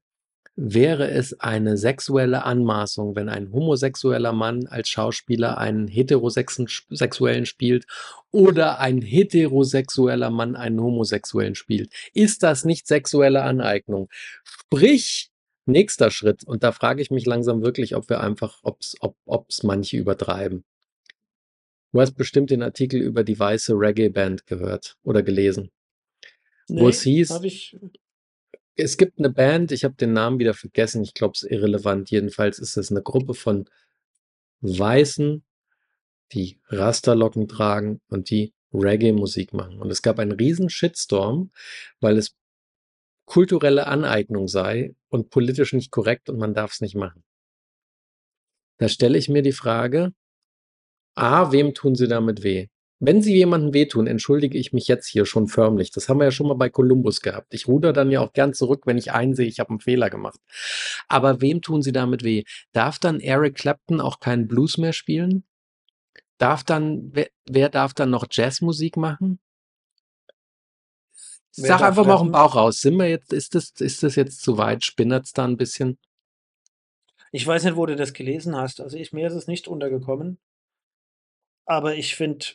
[0.56, 7.86] wäre es eine sexuelle Anmaßung, wenn ein homosexueller Mann als Schauspieler einen heterosexuellen spielt
[8.32, 11.92] oder ein heterosexueller Mann einen homosexuellen spielt?
[12.14, 14.10] Ist das nicht sexuelle Aneignung?
[14.44, 15.31] Sprich,
[15.72, 19.64] Nächster Schritt, und da frage ich mich langsam wirklich, ob wir einfach, ob's, ob es
[19.64, 20.64] manche übertreiben.
[21.94, 25.72] Du hast bestimmt den Artikel über die weiße Reggae-Band gehört oder gelesen.
[26.68, 27.78] Wo es hieß- ich,
[28.76, 32.10] Es gibt eine Band, ich habe den Namen wieder vergessen, ich glaube, es ist irrelevant.
[32.10, 33.70] Jedenfalls ist es eine Gruppe von
[34.62, 35.44] Weißen,
[36.32, 39.82] die Rasterlocken tragen und die Reggae-Musik machen.
[39.82, 41.52] Und es gab einen riesen Shitstorm,
[42.00, 42.36] weil es
[43.32, 47.24] kulturelle Aneignung sei und politisch nicht korrekt und man darf es nicht machen.
[48.78, 50.12] Da stelle ich mir die Frage,
[51.16, 52.68] A, wem tun sie damit weh?
[53.00, 55.92] Wenn sie jemandem wehtun, entschuldige ich mich jetzt hier schon förmlich.
[55.92, 57.54] Das haben wir ja schon mal bei Columbus gehabt.
[57.54, 60.40] Ich ruder dann ja auch gern zurück, wenn ich einsehe, ich habe einen Fehler gemacht.
[61.08, 62.44] Aber wem tun sie damit weh?
[62.74, 65.46] Darf dann Eric Clapton auch keinen Blues mehr spielen?
[66.38, 69.40] Darf dann, wer, wer darf dann noch Jazzmusik machen?
[71.52, 72.32] Sag einfach mal dem rappen?
[72.32, 72.82] Bauch raus.
[72.82, 74.86] Sind wir jetzt, ist das, ist das jetzt zu weit?
[74.86, 75.98] Spinnert's da ein bisschen?
[77.32, 78.82] Ich weiß nicht, wo du das gelesen hast.
[78.82, 80.38] Also ich, mir ist es nicht untergekommen.
[81.66, 82.46] Aber ich finde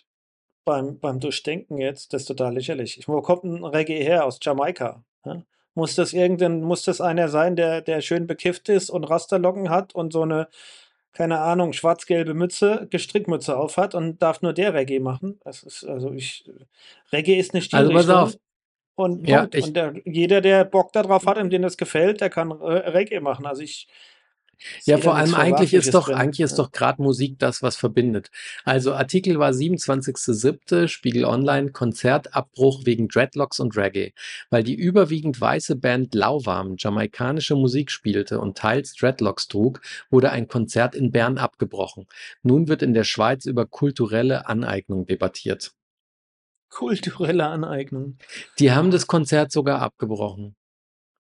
[0.65, 2.99] beim, beim Durchdenken jetzt das total lächerlich.
[2.99, 4.25] Ich, wo kommt ein Reggae her?
[4.25, 5.05] Aus Jamaika.
[5.25, 5.43] Ja?
[5.75, 9.95] Muss das irgendein, muss das einer sein, der, der schön bekifft ist und Rasterlocken hat
[9.95, 10.49] und so eine,
[11.13, 15.39] keine Ahnung, schwarz-gelbe Mütze, Gestrickmütze auf hat und darf nur der Reggae machen?
[15.45, 16.51] Das ist, also ich,
[17.13, 18.37] Reggae ist eine Also pass auf.
[18.97, 22.31] Und, Ja, ich- und der, jeder, der Bock darauf hat und dem das gefällt, der
[22.31, 22.55] kann äh,
[22.89, 23.47] Reggae machen.
[23.47, 23.87] Also ich.
[24.87, 26.15] Ja, vor allem eigentlich ist doch, drin.
[26.15, 28.31] eigentlich ist doch gerade Musik das, was verbindet.
[28.65, 30.89] Also Artikel war 27.07.
[30.89, 34.15] Spiegel Online, Konzertabbruch wegen Dreadlocks und Reggae.
[34.49, 40.49] Weil die überwiegend weiße Band Lauwarm jamaikanische Musik spielte und teils Dreadlocks trug, wurde ein
[40.49, 42.07] Konzert in Bern abgebrochen.
[42.43, 45.76] Nun wird in der Schweiz über kulturelle Aneignung debattiert.
[46.69, 48.19] Kulturelle Aneignung.
[48.59, 50.57] Die haben das Konzert sogar abgebrochen.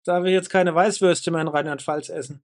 [0.04, 2.42] Da wir jetzt keine Weißwürste mehr in Rheinland-Pfalz essen.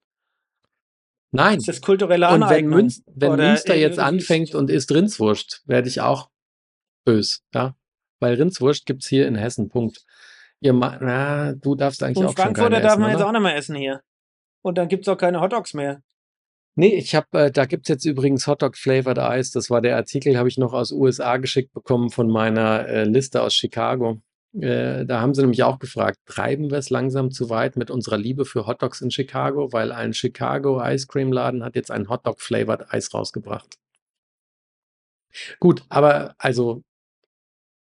[1.31, 1.59] Nein.
[1.59, 2.74] Ist das kulturelle Und wenn, Aneignung?
[2.74, 6.31] Münz, wenn Münster jetzt anfängt und isst Rindswurst, werde ich auch
[7.05, 7.74] bös, ja.
[8.20, 10.05] Weil Rindswurst gibt's hier in Hessen, Punkt.
[10.61, 13.18] Ihr ma na, du darfst eigentlich Und auch schon Frankfurter keine darf essen, man jetzt
[13.18, 13.29] oder?
[13.29, 14.03] auch nicht mehr essen hier.
[14.62, 16.03] Und dann gibt es auch keine Hotdogs mehr.
[16.78, 19.50] Nee, ich habe, äh, da gibt's jetzt übrigens Hotdog Flavored Ice.
[19.52, 23.42] Das war der Artikel, habe ich noch aus USA geschickt bekommen von meiner äh, Liste
[23.42, 24.22] aus Chicago.
[24.54, 28.16] Äh, da haben sie nämlich auch gefragt, treiben wir es langsam zu weit mit unserer
[28.16, 32.40] Liebe für Hotdogs in Chicago, weil ein Chicago Ice Cream Laden hat jetzt ein Hotdog
[32.40, 33.76] Flavored Eis rausgebracht.
[35.58, 36.84] Gut, aber also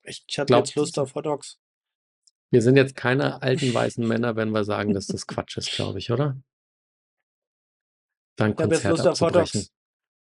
[0.03, 1.59] ich Ich habe glaube, jetzt Lust auf Hotdogs.
[2.51, 5.99] wir sind jetzt keine alten weißen Männer, wenn wir sagen, dass das Quatsch ist, glaube
[5.99, 6.35] ich, oder?
[8.41, 9.67] Dann Konzert Lust abzubrechen.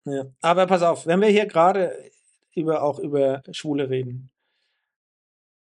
[0.05, 0.25] Ja.
[0.41, 1.93] Aber pass auf, wenn wir hier gerade
[2.55, 4.31] über, auch über Schwule reden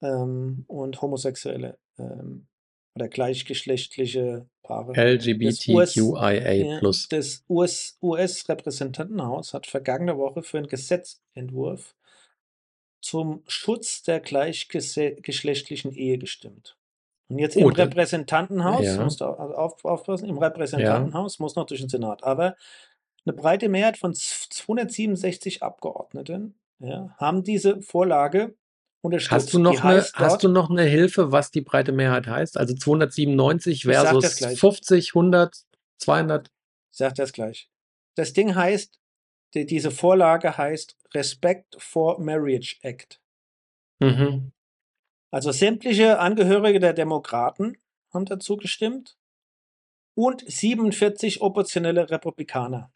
[0.02, 2.48] ähm, und Homosexuelle ähm,
[2.96, 4.94] oder gleichgeschlechtliche Paare.
[4.94, 6.54] LGBTQIA+.
[6.54, 11.96] Ja, das US US-Repräsentantenhaus hat vergangene Woche für einen Gesetzentwurf
[13.02, 16.77] zum Schutz der gleichgeschlechtlichen Ehe gestimmt.
[17.30, 20.44] Und jetzt im Oh, da Repräsentantenhaus, ja, musst du au- auf, aufpassen, im ja.
[20.48, 22.24] Repräsentantenhaus muss noch durch den Senat.
[22.24, 22.56] Aber
[23.26, 29.54] eine breite Mehrheit von z- 267 Abgeordneten ja, haben diese Vorlage Hast du unterstützt.
[29.56, 32.58] Noch eine, hast du dort, noch eine Hilfe, was die breite Mehrheit heißt?
[32.58, 35.66] Also 297 ich sag das versus gleich, 50, 100,
[35.98, 36.48] 200.
[36.92, 37.70] ich sag das gleich.
[38.16, 39.00] Das Ding heißt,
[39.54, 43.22] die, diese Vorlage heißt Respect for Marriage Act.
[44.00, 44.52] Mhm.
[45.32, 47.78] Also sämtliche Angehörige der Demokraten
[48.14, 49.18] haben dazu gestimmt
[50.16, 52.92] und 47 oppositionelle Republikaner.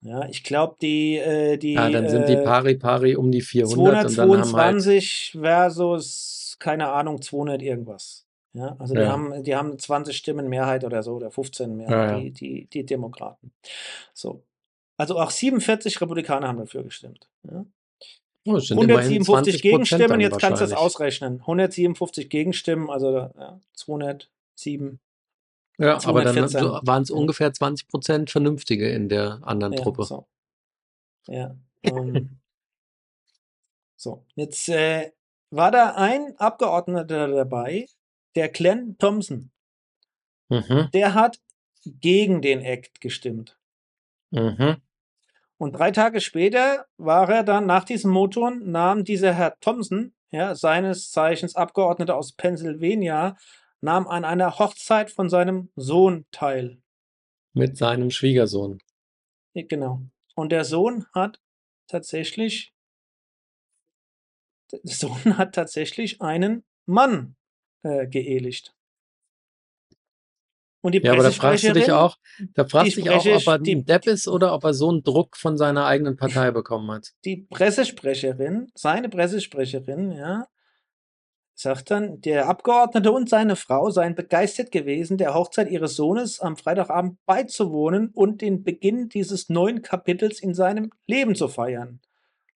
[0.00, 3.40] Ja, ich glaube, die, äh, Ja, die dann sind die äh, pari pari um die
[3.40, 8.24] 400 und dann haben halt, 222 versus, keine Ahnung, 200 irgendwas.
[8.52, 11.76] Ja, also die ja, haben, die haben 20 Stimmen Mehrheit oder so, oder 15 ja,
[11.76, 12.20] Mehrheit, ja.
[12.20, 13.52] die, die, die Demokraten.
[14.14, 14.44] So.
[14.96, 17.28] Also auch 47 Republikaner haben dafür gestimmt.
[17.42, 17.64] Ja.
[18.48, 20.78] Immerhin 157 20 Prozent Gegenstimmen, jetzt kannst du es wahrscheinlich.
[20.78, 21.40] ausrechnen.
[21.40, 25.00] 157 Gegenstimmen, also ja, 207,
[25.78, 26.86] Ja, aber dann 214.
[26.86, 30.04] waren es ungefähr 20 Prozent Vernünftige in der anderen ja, Truppe.
[30.04, 30.26] so.
[31.26, 31.56] Ja.
[31.82, 32.38] Ähm,
[33.96, 34.24] so.
[34.34, 35.12] Jetzt äh,
[35.50, 37.86] war da ein Abgeordneter dabei,
[38.34, 39.50] der Glenn Thompson.
[40.50, 41.38] Mhm, Der hat
[41.84, 43.58] gegen den Act gestimmt.
[44.30, 44.76] mhm.
[45.58, 50.54] Und drei Tage später war er dann, nach diesem Moton, nahm dieser Herr Thompson, ja,
[50.54, 53.36] seines Zeichens Abgeordneter aus Pennsylvania,
[53.80, 56.80] nahm an einer Hochzeit von seinem Sohn teil.
[57.54, 58.78] Mit seinem Schwiegersohn.
[59.54, 60.02] Genau.
[60.36, 61.40] Und der Sohn hat
[61.88, 62.72] tatsächlich,
[64.70, 67.34] der Sohn hat tatsächlich einen Mann
[67.82, 68.77] äh, geehelicht.
[70.80, 72.16] Und die Ja, aber da fragst du dich auch,
[72.54, 74.88] da fragst du dich auch, ob er die, ein Depp ist oder ob er so
[74.88, 77.08] einen Druck von seiner eigenen Partei bekommen hat.
[77.24, 80.46] die Pressesprecherin, seine Pressesprecherin, ja,
[81.58, 86.56] sagt dann, der Abgeordnete und seine Frau seien begeistert gewesen, der Hochzeit ihres Sohnes am
[86.56, 92.00] Freitagabend beizuwohnen und den Beginn dieses neuen Kapitels in seinem Leben zu feiern,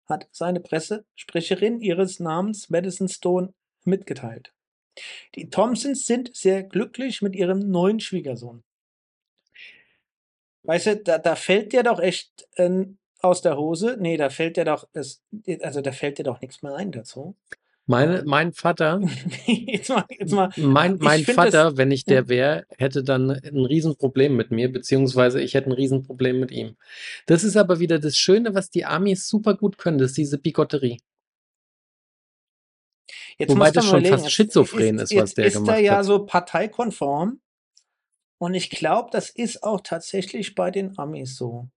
[0.09, 3.53] hat seine Pressesprecherin ihres Namens Madison Stone
[3.85, 4.53] mitgeteilt.
[5.35, 8.62] Die Thompsons sind sehr glücklich mit ihrem neuen Schwiegersohn.
[10.64, 13.96] Weißt du, da, da fällt dir doch echt ähm, aus der Hose.
[13.98, 15.22] Nee, da fällt dir doch, das,
[15.61, 17.37] also da fällt dir doch nichts mehr ein dazu.
[17.87, 19.00] Meine, mein Vater,
[19.46, 23.31] jetzt mal, jetzt mal, mein, mein finde das, Vater, wenn ich der wäre, hätte dann
[23.31, 26.76] ein Riesenproblem mit mir, beziehungsweise ich hätte ein Riesenproblem mit ihm.
[27.26, 30.38] Das ist aber wieder das Schöne, was die Amis super gut können, das ist diese
[30.38, 30.98] Bigotterie.
[33.38, 35.97] Jetzt Wobei das schon überlegen, fast schizophren ist, ist, was der ist er gemacht ja
[35.97, 36.05] hat.
[36.05, 37.40] so parteikonform
[38.38, 41.68] und ich glaube, das ist auch tatsächlich bei den Amis so.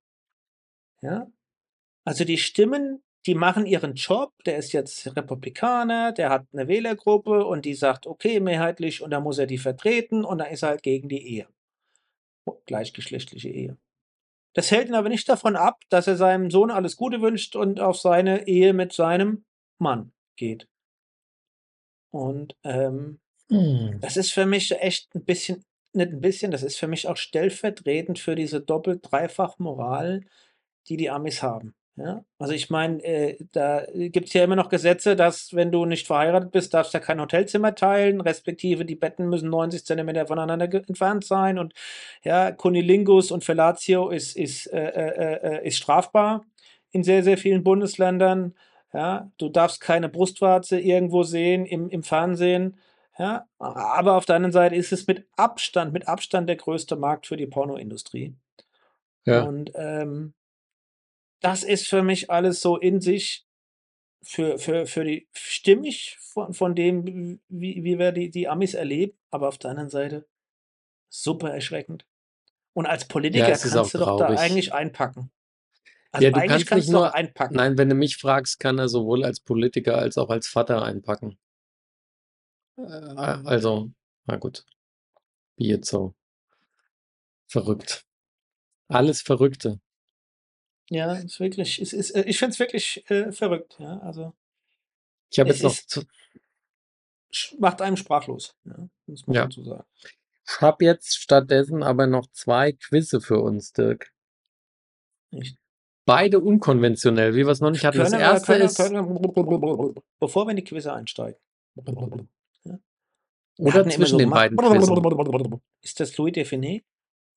[1.01, 1.27] Ja,
[2.05, 7.45] also die Stimmen, die machen ihren Job, der ist jetzt Republikaner, der hat eine Wählergruppe
[7.45, 10.69] und die sagt, okay, mehrheitlich, und dann muss er die vertreten und dann ist er
[10.69, 11.47] halt gegen die Ehe,
[12.65, 13.77] gleichgeschlechtliche Ehe.
[14.53, 17.79] Das hält ihn aber nicht davon ab, dass er seinem Sohn alles Gute wünscht und
[17.79, 19.43] auf seine Ehe mit seinem
[19.79, 20.67] Mann geht.
[22.15, 23.99] Und ähm, Hm.
[24.01, 27.17] das ist für mich echt ein bisschen, nicht ein bisschen, das ist für mich auch
[27.17, 30.21] stellvertretend für diese Doppel-Dreifach-Moral,
[30.87, 31.75] die die Amis haben.
[31.95, 32.25] Ja?
[32.39, 36.07] Also ich meine, äh, da gibt es ja immer noch Gesetze, dass wenn du nicht
[36.07, 40.71] verheiratet bist, darfst du ja kein Hotelzimmer teilen, respektive die Betten müssen 90 Zentimeter voneinander
[40.73, 41.73] entfernt sein und
[42.23, 46.43] ja, Cunnilingus und Fellatio ist, ist, äh, äh, äh, ist strafbar
[46.91, 48.55] in sehr, sehr vielen Bundesländern.
[48.95, 52.77] Ja, du darfst keine Brustwarze irgendwo sehen im, im Fernsehen.
[53.19, 57.27] Ja, aber auf der anderen Seite ist es mit Abstand, mit Abstand der größte Markt
[57.27, 58.35] für die Pornoindustrie.
[59.25, 59.43] Ja.
[59.43, 60.33] Und ähm,
[61.41, 63.45] das ist für mich alles so in sich
[64.23, 69.17] für, für, für die stimmig von, von dem, wie, wie wir die, die Amis erleben,
[69.29, 70.25] aber auf der anderen Seite
[71.09, 72.05] super erschreckend.
[72.71, 75.31] Und als Ja, Politiker auch kannst du doch da eigentlich einpacken.
[76.15, 77.55] Also Ja, du eigentlich kannst nicht nur, einpacken.
[77.55, 81.37] nein, wenn du mich fragst, kann er sowohl als Politiker als auch als Vater einpacken.
[82.77, 83.91] Äh, Also,
[84.25, 84.65] na gut,
[85.57, 86.13] wie jetzt so.
[87.47, 88.05] Verrückt.
[88.87, 89.79] Alles Verrückte.
[90.89, 93.75] Ja, ist wirklich, es ist, äh, ich finde es wirklich äh, verrückt.
[93.79, 94.33] Ja, also
[95.31, 96.03] Ich habe jetzt noch, ist, zu,
[97.59, 98.55] macht einem sprachlos.
[98.65, 99.83] Ja, muss man ja, dazu sagen.
[100.47, 104.11] ich habe jetzt stattdessen aber noch zwei Quizze für uns, Dirk.
[105.31, 105.57] Nicht.
[106.05, 107.97] Beide unkonventionell, wie wir es noch nicht hatten.
[107.97, 111.39] Das erste können, ist, können bevor wir in die Quizze einsteigen.
[111.83, 112.79] Ja,
[113.57, 115.59] oder zwischen so den beiden Quizzen.
[115.81, 116.81] Ist das Louis Define?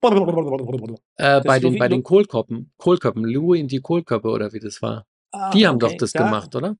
[0.00, 2.72] Äh, bei den, Louis, bei den Kohlköppen.
[2.76, 3.24] Kohlköppen.
[3.24, 5.06] Louis und die Kohlköppe oder wie das war.
[5.32, 6.76] Ah, Die haben doch okay, das da gemacht, oder?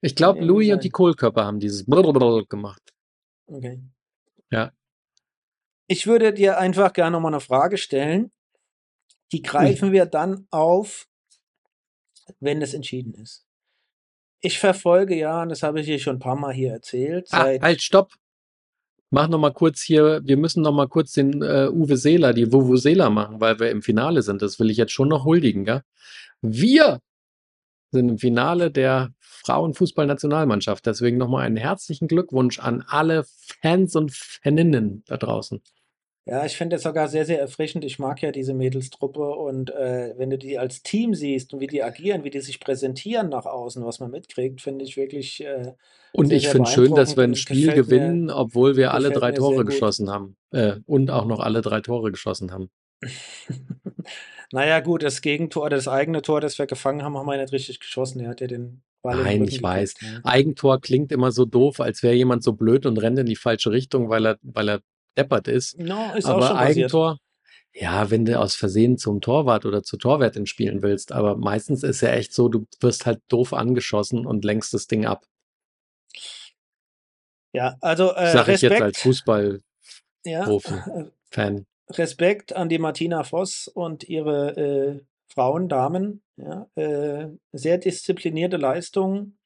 [0.00, 0.90] Ich glaube, Louis und die.
[0.90, 2.82] Kohlkörper haben dieses gemacht.
[3.46, 3.80] Okay.
[4.50, 4.72] Ja.
[5.88, 8.30] Ich würde dir einfach gerne noch mal 'ne Frage stellen.
[9.32, 9.42] Die Ui.
[9.42, 11.06] greifen wir dann auf,
[12.40, 13.44] wenn es entschieden ist.
[14.40, 17.46] Ich verfolge ja, und das habe ich dir schon 'n paar Mal hier erzählt, Ah,
[17.60, 18.12] halt, stopp.
[19.10, 22.52] Mach noch mal kurz hier wir müssen noch mal kurz den, äh, Uwe Seeler, die
[22.52, 24.42] Vuvuzela machen, weil wir im Finale sind.
[24.42, 25.82] Das will ich jetzt schon noch huldigen, gell?
[26.42, 27.00] Wir
[27.92, 30.86] sind im Finale der Frauenfußballnationalmannschaft.
[30.86, 33.24] Deswegen noch mal einen herzlichen Glückwunsch an alle
[33.62, 35.62] Fans und Faninnen da draußen.
[36.30, 37.84] Ja, ich finde das sogar sehr, sehr erfrischend.
[37.86, 41.66] Ich mag ja diese Mädelstruppe und, äh, wenn du die als Team siehst und wie
[41.66, 45.72] die agieren, wie die sich präsentieren nach außen, was man mitkriegt, finde ich wirklich, äh,
[46.12, 48.92] Und sehr, ich finde schön, dass wir 'n und Spiel gefällt mir gewinnen, obwohl wir
[48.92, 52.10] alle gefällt 3 mir sehr Tore geschossen haben, äh, und auch noch alle 3 Tore
[52.10, 52.70] geschossen haben.
[54.52, 57.36] Na ja, gut, das Gegentor oder das eigene Tor, das wir gefangen haben, haben wir
[57.36, 58.18] nicht richtig geschossen.
[58.20, 59.94] Der hat ja den Ball Nein, ich weiß.
[59.94, 60.30] gekriegt, ja.
[60.30, 63.70] Eigentor klingt immer so doof, als wäre jemand so blöd und rennt in die falsche
[63.70, 64.80] Richtung, weil er weil er
[65.16, 65.78] deppert ist.
[65.78, 66.58] No, ist Aber passiert.
[66.58, 67.18] Eigentor
[67.80, 72.00] ja, wenn du aus Versehen zum Torwart oder zur Torwärtin spielen willst, aber meistens ist
[72.00, 75.24] ja echt so, du wirst halt doof angeschossen und lenkst das Ding ab.
[77.52, 78.98] Ja, also, äh, Sage ich jetzt als Respekt.
[78.98, 79.62] Fußballprofi,
[80.24, 81.66] Ja, äh, Fan.
[81.90, 86.68] Respekt an die Martina Voss und ihre, äh, Frauen, Damen, ja.
[86.74, 89.36] Äh, sehr disziplinierte Leistung,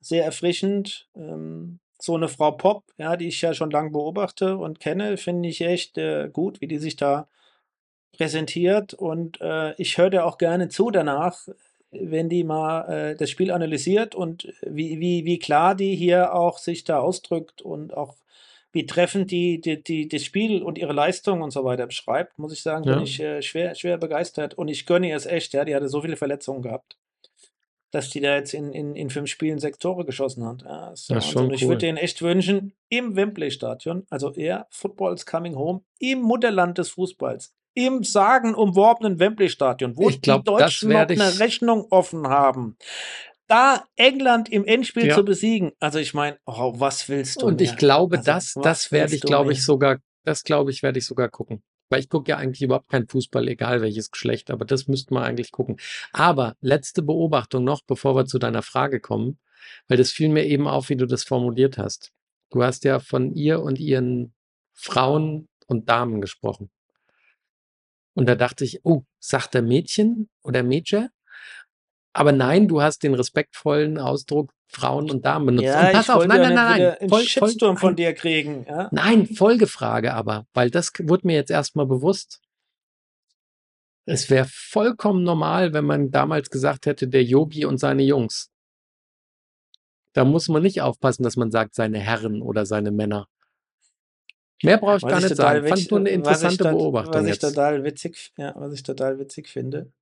[0.00, 1.08] sehr erfrischend.
[1.14, 5.48] Ähm, so 'ne Frau Popp, ja, die ich ja schon lang beobachte und kenne, finde
[5.48, 7.28] ich echt, äh, gut, wie die sich da
[8.12, 11.48] präsentiert und, äh, ich höre der auch gerne zu danach,
[11.92, 16.58] wenn die mal, äh, das Spiel analysiert und wie wie wie klar die hier auch
[16.58, 18.16] sich da ausdrückt und auch
[18.72, 22.52] wie treffend die die die das Spiel und ihre Leistung und so weiter beschreibt, muss
[22.54, 23.02] ich sagen, bin Ja.
[23.02, 25.64] ich, äh, schwer schwer begeistert und ich gönne ihr es echt, ja.
[25.66, 26.96] Die hatte so viele Verletzungen gehabt,
[27.90, 30.62] dass die da jetzt in in in 5 Spielen 6 Tore geschossen hat.
[30.62, 31.30] Ja, Das Wahnsinn.
[31.32, 31.78] schon Und ich würde cool.
[31.78, 37.54] denen echt wünschen, im Wembley-Stadion, also ja, Football is coming home, im Mutterland des Fußballs,
[37.74, 42.76] im sagenumworbenen Wembley-Stadion, wo Ich die das Deutschen noch 'ne ich Rechnung offen haben.
[43.48, 45.22] Da England im Endspiel zu Ja.
[45.22, 47.76] besiegen, also ich meine, oh, was willst du Und ich mehr?
[47.76, 51.28] glaube, Also, das das werde ich, glaube ich, sogar das glaube ich, werde ich sogar
[51.28, 51.62] gucken.
[51.88, 55.22] Weil ich gucke ja eigentlich überhaupt keinen Fußball, egal welches Geschlecht, aber das müssten wir
[55.22, 55.76] eigentlich gucken.
[56.12, 59.38] Aber letzte Beobachtung noch, bevor wir zu deiner Frage kommen,
[59.88, 62.12] weil das fiel mir eben auf, wie du das formuliert hast.
[62.50, 64.34] Du hast ja von ihr und ihren
[64.74, 66.70] Frauen und Damen gesprochen.
[68.14, 71.10] Und da dachte ich: „Oh, sagt er Mädchen oder Mädche?“
[72.16, 75.66] Aber nein, du hast den respektvollen Ausdruck Frauen und Damen benutzt.
[75.68, 78.64] Und Ja, pass ich auf, nein, nein, nein, nein, 'n voll Shitstorm von dir kriegen,
[78.66, 78.88] ja?
[78.90, 82.40] Nein, Folgefrage aber, weil das wurde mir jetzt erst mal bewusst.
[84.08, 88.48] Es wäre vollkommen normal, wenn man damals gesagt hätte, der Yogi und seine Jungs.
[90.14, 93.26] Da muss man nicht aufpassen, dass man sagt, seine Herren oder seine Männer.
[94.62, 95.66] Mehr brauche ich Was gar ich nicht sagen.
[95.66, 97.40] Fand witz nur 'ne was ich interessante tot Beobachtung was ich jetzt.
[97.42, 99.92] total witzig ja, was ich total witzig finde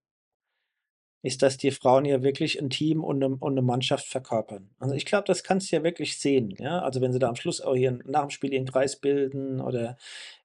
[1.25, 4.71] ist, dass die Frauen ja wirklich 'n Team und 'ne und 'ne Mannschaft verkörpern.
[4.81, 6.81] Also, ich glaube, das kannst du ja wirklich sehen, ja?
[6.83, 9.97] Also, wenn sie da am Schluss auch ihren nach dem Spiel ihren Kreis bilden oder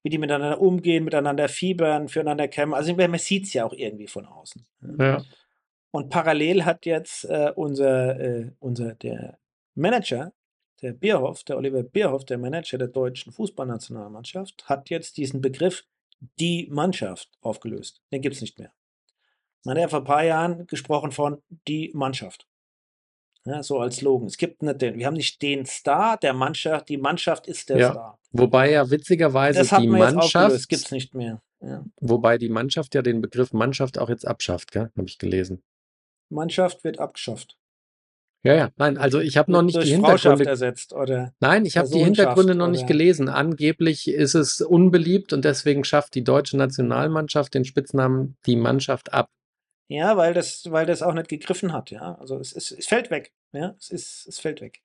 [0.03, 2.75] wie die miteinander umgehen, miteinander fiebern, füreinander kämpfen.
[2.75, 4.65] Also, man sieht's ja auch irgendwie von außen,
[4.99, 5.25] ja?
[5.91, 9.39] Und parallel hat jetzt, äh, unser äh, unser der
[9.75, 10.33] Manager,
[10.83, 15.85] der Bierhoff, der Oliver Bierhoff, der Manager der deutschen Fußballnationalmannschaft, hat jetzt diesen Begriff
[16.39, 18.01] „die Mannschaft“ aufgelöst.
[18.13, 18.71] Den gibt's nicht mehr.
[19.65, 22.45] Man hat ja vor paar Jahren gesprochen von „die Mannschaft“.
[23.45, 24.27] Ja, so als Slogan.
[24.27, 27.79] Es gibt nicht den wir haben nicht den Star der Mannschaft, die Mannschaft ist der
[27.79, 28.19] Ja, Star.
[28.31, 31.85] wobei ja witzigerweise Das die man jetzt aufgelöst, gibt's Mannschaft nicht mehr, ja.
[32.01, 34.75] wobei die Mannschaft ja den Begriff Mannschaft auch jetzt abschafft?
[34.75, 35.61] Habe ich gelesen.
[36.29, 37.55] Mannschaft wird abgeschafft.
[38.43, 38.69] Ja, ja.
[38.77, 42.55] Nein, also ich habe noch nicht die Hintergründe ersetzt oder Nein, ich habe die Hintergründe
[42.55, 43.29] noch nicht gelesen.
[43.29, 49.29] Angeblich ist es unbeliebt und deswegen schafft die deutsche Nationalmannschaft den Spitznamen „die Mannschaft“ ab.
[49.91, 52.15] Ja, weil das weil das auch nicht gegriffen hat, ja.
[52.19, 53.73] Also, es es es fällt weg, ja?
[53.79, 54.81] Es ist es fällt weg.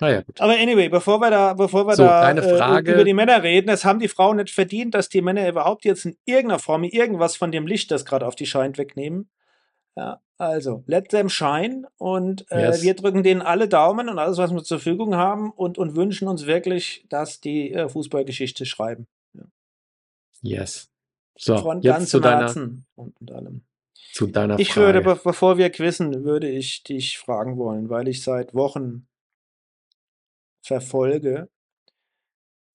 [0.00, 0.40] Na ja, gut.
[0.40, 3.84] Aber anyway, bevor wir da bevor wir So, da, äh, über die Männer reden, das
[3.84, 7.52] haben die Frauen nicht verdient, dass die Männer überhaupt jetzt in irgendeiner Form irgendwas von
[7.52, 9.30] dem Licht, das grad auf die scheint, wegnehmen.
[9.96, 12.82] Ja, also, let them shine und, äh, Yes.
[12.82, 16.26] wir drücken denen alle Daumen und alles, was wir zur Verfügung haben und und wünschen
[16.26, 19.06] uns wirklich, dass die, äh, Fußballgeschichte schreiben.
[19.34, 19.44] Ja.
[20.42, 20.90] Yes.
[21.36, 23.62] So, Von jetzt zu ganzem deiner Herzen und und allem.
[24.12, 25.16] Zu deiner Ich würde, Frage.
[25.16, 29.06] be bevor wir quizzen, würde ich dich fragen wollen, weil ich seit Wochen
[30.62, 31.48] verfolge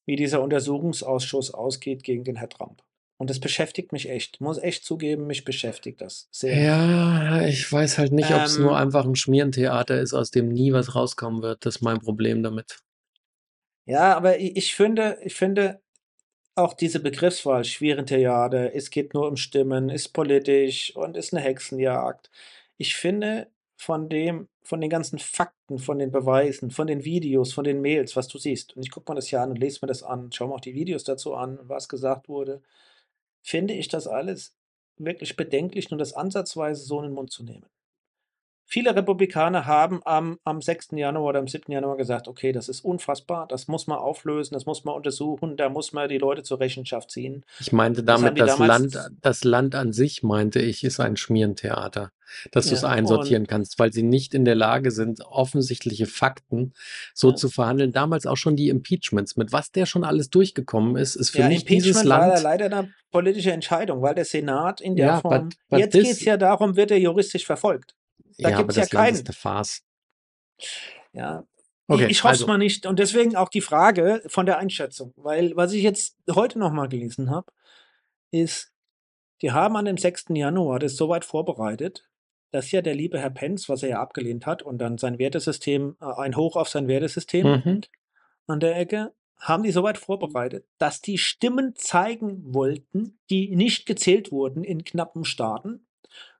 [0.07, 2.83] wie dieser Untersuchungsausschuss ausgeht gegen den Herr Trump.
[3.17, 4.41] Und das beschäftigt mich echt.
[4.41, 6.57] Muss echt zugeben, mich beschäftigt das sehr.
[6.61, 10.49] Ja, ich weiß halt nicht, ob es nur Ähm, einfach ein Schmierentheater ist, aus dem
[10.49, 11.65] nie was rauskommen wird.
[11.65, 12.79] Das ist mein Problem damit.
[13.87, 15.81] ja, aber i- ich finde, ich finde
[16.55, 22.31] auch diese Begriffswahl, Schwierentheater, es geht nur um Stimmen, ist politisch und ist eine Hexenjagd.
[22.77, 27.65] Ich finde, von dem, von den ganzen Fakten, von den Beweisen, von den Videos, von
[27.65, 29.87] den Mails, was du siehst, und ich gucke mir das ja an und lese mir
[29.87, 32.61] das an, schaue mir auch die Videos dazu an, was gesagt wurde,
[33.41, 34.55] finde ich das alles
[34.97, 37.65] wirklich bedenklich, nur das ansatzweise so in den Mund zu nehmen.
[38.67, 40.87] Viele Republikaner haben am, am 6.
[40.93, 41.71] Januar oder am 7.
[41.71, 45.69] Januar gesagt, okay, das ist unfassbar, das muss man auflösen, das muss man untersuchen, da
[45.69, 47.45] muss man die Leute zur Rechenschaft ziehen.
[47.59, 51.15] Ich meinte Das damit, das damals- Land, das Land an sich, meinte ich, ist ein
[51.15, 52.11] Schmierentheater,
[52.51, 56.73] dass du es Ja, einsortieren kannst, weil sie nicht in der Lage sind, offensichtliche Fakten
[57.13, 57.35] so Ja.
[57.35, 57.91] zu verhandeln.
[57.91, 61.47] Damals auch schon die Impeachments, mit was der schon alles durchgekommen ist, ist für Ja,
[61.49, 62.43] mich dieses Impeachment war Land.
[62.43, 65.49] leider eine politische Entscheidung, weil der Senat in der Ja, Form.
[65.49, 67.93] but- but jetzt geht es ja darum, wird er juristisch verfolgt.
[68.37, 69.13] Da ja, aber gibt's ja das Land keinen.
[69.15, 69.83] ist eine Farce.
[71.13, 71.45] Ja.
[71.87, 72.85] Okay, ich ich hoffe es also- mal nicht.
[72.85, 75.13] Und deswegen auch die Frage von der Einschätzung.
[75.17, 77.51] Weil, was ich jetzt heute nochmal gelesen habe,
[78.31, 78.71] ist,
[79.41, 80.35] die haben an dem 6.
[80.35, 82.09] Januar das so weit vorbereitet,
[82.51, 85.97] dass ja der liebe Herr Pence, was er ja abgelehnt hat, und dann sein Wertesystem,
[86.01, 87.81] äh, ein Hoch auf sein Wertesystem Mhm.
[88.47, 93.85] an der Ecke, haben die so weit vorbereitet, dass die Stimmen zeigen wollten, die nicht
[93.85, 95.85] gezählt wurden in knappen Staaten.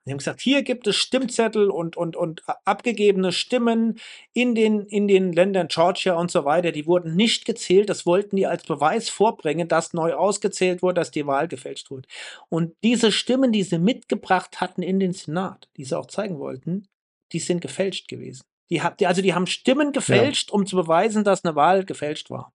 [0.06, 4.00] Die haben gesagt, hier gibt es Stimmzettel und, und, und abgegebene Stimmen
[4.34, 6.72] in den, in den Ländern Georgia und so weiter.
[6.72, 7.90] Die wurden nicht gezählt.
[7.90, 12.08] Das wollten die als Beweis vorbringen, dass neu ausgezählt wurde, dass die Wahl gefälscht wurde.
[12.50, 16.88] Und diese Stimmen, die sie mitgebracht hatten in den Senat, die sie auch zeigen wollten,
[17.32, 18.44] die sind gefälscht gewesen.
[18.70, 22.54] Die, die, also die haben Stimmen gefälscht, um zu beweisen, dass eine Wahl gefälscht war.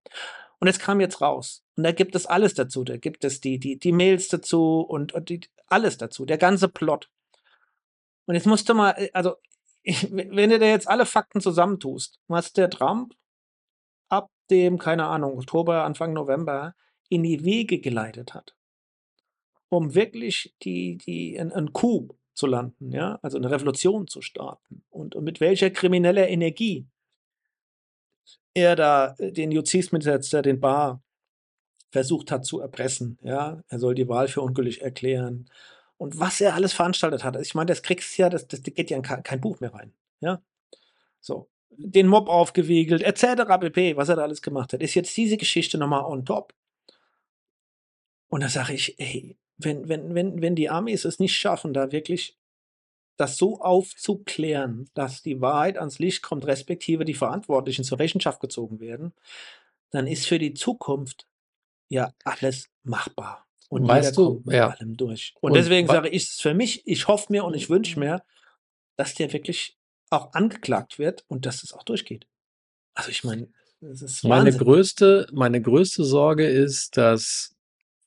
[0.60, 1.64] Und es kam jetzt raus.
[1.76, 2.84] Und da gibt es alles dazu.
[2.84, 6.26] Da gibt es die, die, die Mails dazu und, und die, alles dazu.
[6.26, 7.08] Der ganze Plot.
[8.30, 9.34] Und jetzt musst du mal, äh, also,
[10.08, 13.16] wenn du dir jetzt alle Fakten zusammentust, was der Trump
[14.08, 16.76] ab dem, keine Ahnung, Oktober, Anfang November
[17.08, 18.54] in die Wege geleitet hat,
[19.68, 25.16] um wirklich die, die, ein, Coup zu landen, ja, also eine Revolution zu starten und,
[25.16, 26.86] und mit welcher krimineller Energie
[28.54, 31.02] er da äh, den Justizminister, den Barr,
[31.90, 35.50] versucht hat zu erpressen, ja, er soll die Wahl für ungültig erklären
[36.00, 37.36] und was er alles veranstaltet hat.
[37.36, 39.92] Ich meine, das kriegst ja, das, das geht ja in kein, kein Buch mehr rein,
[40.20, 40.42] ja,
[41.20, 43.44] so, den Mob aufgewiegelt, etc.
[43.60, 46.54] pp., was er da alles gemacht hat, ist jetzt diese Geschichte nochmal on top.
[48.28, 51.92] Und da sage ich, ey, wenn, wenn, wenn, wenn die Amis es nicht schaffen, da
[51.92, 52.38] wirklich
[53.18, 58.80] das so aufzuklären, dass die Wahrheit ans Licht kommt, respektive die Verantwortlichen zur Rechenschaft gezogen
[58.80, 59.12] werden,
[59.90, 61.26] dann ist für die Zukunft
[61.90, 63.49] ja alles machbar.
[63.70, 64.70] Und Weißt du, ja.
[64.70, 65.32] allem durch.
[65.40, 68.24] Und, Und deswegen sage ich es für mich, ich hoffe mir und ich wünsche mir,
[68.96, 69.78] dass der wirklich
[70.10, 72.26] auch angeklagt wird und dass es auch durchgeht.
[72.94, 73.48] Also ich meine,
[73.80, 74.60] das ist Meine Wahnsinn.
[74.60, 77.54] größte, meine größte Sorge ist, dass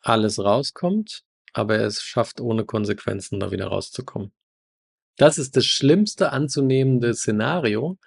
[0.01, 4.33] alles rauskommt, aber er es schafft, ohne Konsequenzen da wieder rauszukommen.
[5.15, 7.97] Das ist das schlimmste anzunehmende Szenario.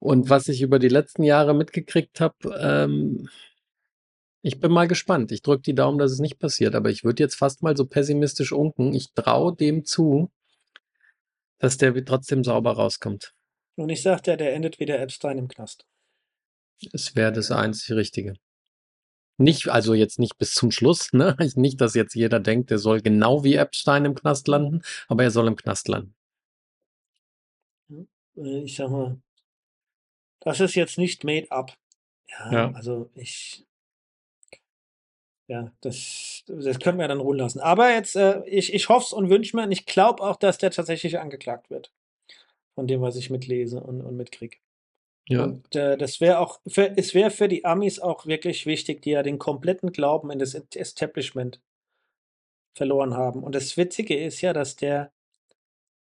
[0.00, 3.28] Und was ich über die letzten Jahre mitgekriegt habe, ähm,
[4.42, 5.32] ich bin mal gespannt.
[5.32, 7.86] Ich drücke die Daumen, dass es nicht passiert, aber ich würde jetzt fast mal so
[7.86, 8.94] pessimistisch unken.
[8.94, 10.30] Ich traue dem zu,
[11.58, 13.34] dass der trotzdem sauber rauskommt.
[13.76, 15.86] Und ich sagte, der endet wie der Epstein im Knast.
[16.92, 18.34] Es wäre das einzig Richtige.
[19.36, 21.34] Nicht, also jetzt nicht bis zum Schluss, ne?
[21.56, 25.30] Nicht, dass jetzt jeder denkt, der soll genau wie Epstein im Knast landen, aber er
[25.30, 26.14] soll im Knast landen.
[28.36, 29.18] Äh, Ich sag mal,
[30.40, 31.76] das ist jetzt nicht made up.
[32.28, 32.70] Ja, Ja.
[32.72, 33.66] also ich,
[35.50, 37.58] ja, das, das können wir dann ruhen lassen.
[37.58, 40.58] Aber jetzt, äh, ich, ich hoffe es und wünsche mir, und ich glaube auch, dass
[40.58, 41.90] der tatsächlich angeklagt wird.
[42.76, 44.58] Von dem, was ich mitlese und, und mitkriege.
[45.28, 45.42] Ja.
[45.42, 49.10] Und äh, das wäre auch, für, es wäre für die Amis auch wirklich wichtig, die
[49.10, 51.60] ja den kompletten Glauben in das Establishment
[52.76, 53.42] verloren haben.
[53.42, 55.10] Und das Witzige ist ja, dass der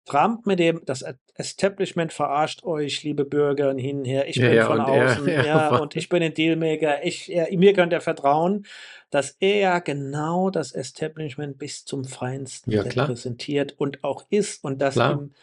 [0.05, 4.45] Trump mit dem, das Establishment verarscht euch, liebe Bürger, und hin und her, ich Ja,
[4.49, 7.73] bin ja, von er- außen, er ja, und ich bin ein Dealmaker, ich, ja, mir
[7.73, 8.67] könnt ihr vertrauen,
[9.11, 14.81] dass er ja genau das Establishment bis zum Feinsten Ja, repräsentiert und auch ist und
[14.81, 15.13] dass Klar.
[15.13, 15.35] ihm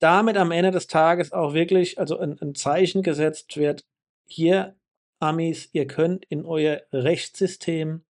[0.00, 3.84] damit am Ende des Tages auch wirklich, also ein, ein Zeichen gesetzt wird,
[4.26, 4.74] hier,
[5.20, 8.02] Amis, ihr könnt in euer Rechtssystem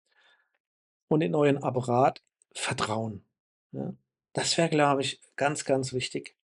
[1.09, 2.21] und in euren Apparat
[2.53, 3.25] vertrauen.
[3.73, 3.93] Ja?
[4.33, 6.35] Das wäre, glaube ich, ganz, ganz wichtig.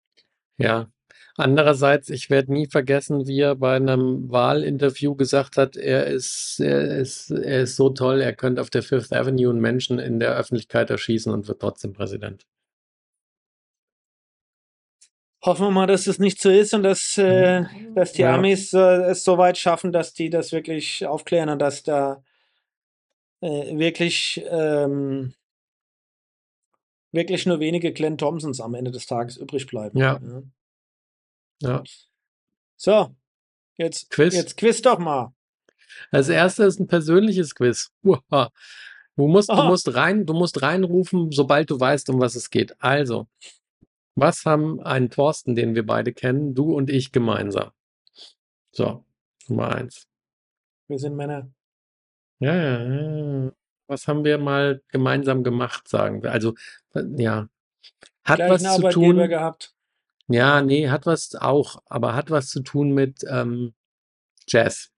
[0.57, 0.91] Ja.
[1.35, 6.97] Andererseits, ich werde nie vergessen, wie er bei einem Wahlinterview gesagt hat, er ist, er
[6.97, 10.35] ist, er ist so toll, er könnte auf der Fifth Avenue einen Menschen in der
[10.35, 12.45] Öffentlichkeit erschießen und wird trotzdem Präsident.
[15.45, 17.63] Hoffen wir mal, dass es nicht so ist und dass, äh,
[17.93, 18.35] dass die Ja.
[18.35, 18.79] Amis äh,
[19.11, 22.23] es so weit schaffen, dass die das wirklich aufklären und dass da
[23.41, 25.33] äh, wirklich, ähm,
[27.11, 29.97] wirklich nur wenige Glenn Thompsons am Ende des Tages übrig bleiben.
[29.97, 30.19] Ja.
[31.61, 31.83] Ja.
[32.75, 33.15] So,
[33.77, 34.35] jetzt Quiz.
[34.35, 35.33] Jetzt quiz doch mal.
[36.11, 37.91] Als erstes ist ein persönliches Quiz.
[38.03, 38.51] Uha.
[39.15, 39.67] Du musst, du Aha.
[39.67, 42.75] musst rein, du musst reinrufen, sobald du weißt, um was es geht.
[42.79, 43.27] Also,
[44.13, 47.71] was haben einen Thorsten, den wir beide kennen, du und ich gemeinsam?
[48.71, 49.03] So,
[49.47, 50.07] Nummer eins.
[50.87, 51.49] Wir sind Männer.
[52.39, 53.51] Ja, ja, ja.
[53.87, 56.31] Was haben wir mal gemeinsam gemacht, sagen wir.
[56.31, 56.55] Also,
[56.93, 57.47] äh, ja.
[58.23, 59.17] Hat was zu tun.
[59.29, 59.73] gehabt.
[60.27, 63.73] Ja, nee, hat was auch, aber hat was zu tun mit ähm,
[64.45, 64.91] Jazz.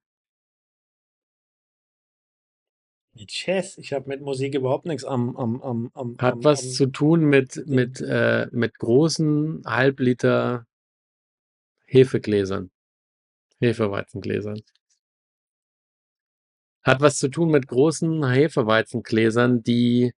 [3.14, 3.78] Mit Chess.
[3.78, 6.86] Ich habe mit Musik überhaupt nichts am, am, am, am, Hat am, was am zu
[6.88, 10.66] tun mit, mit, äh, mit großen Halbliter
[11.86, 12.72] Hefegläsern.
[13.60, 14.62] Hefeweizengläsern.
[16.84, 20.14] Hat was zu tun mit großen Hefeweizengläsern, die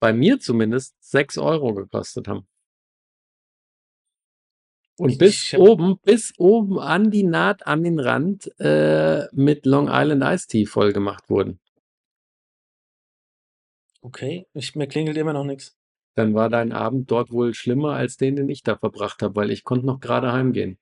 [0.00, 2.46] bei mir zumindest 6 Euro gekostet haben.
[4.98, 10.22] Und bis oben, bis oben an die Naht, an den Rand äh, mit Long Island
[10.22, 11.60] Iced Tea voll gemacht wurden.
[14.00, 15.76] Okay, ich, mir klingelt immer noch nichts.
[16.14, 19.50] Dann war dein Abend dort wohl schlimmer als den, den ich da verbracht habe, weil
[19.50, 20.78] ich konnte noch gerade heimgehen.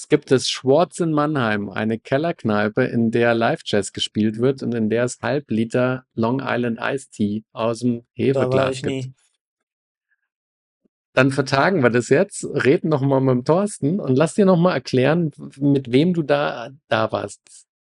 [0.00, 4.88] Es gibt das Schwarz in Mannheim, eine Kellerkneipe, in der Live-Jazz gespielt wird und in
[4.88, 8.86] der es Halbliter Long Island Iced Tea aus dem Da Hefeglas gibt.
[8.86, 9.12] nie.
[11.12, 14.56] Dann vertagen wir das jetzt, reden noch mal mit dem Thorsten und lass dir noch
[14.56, 17.42] mal erklären, mit wem du da, da warst.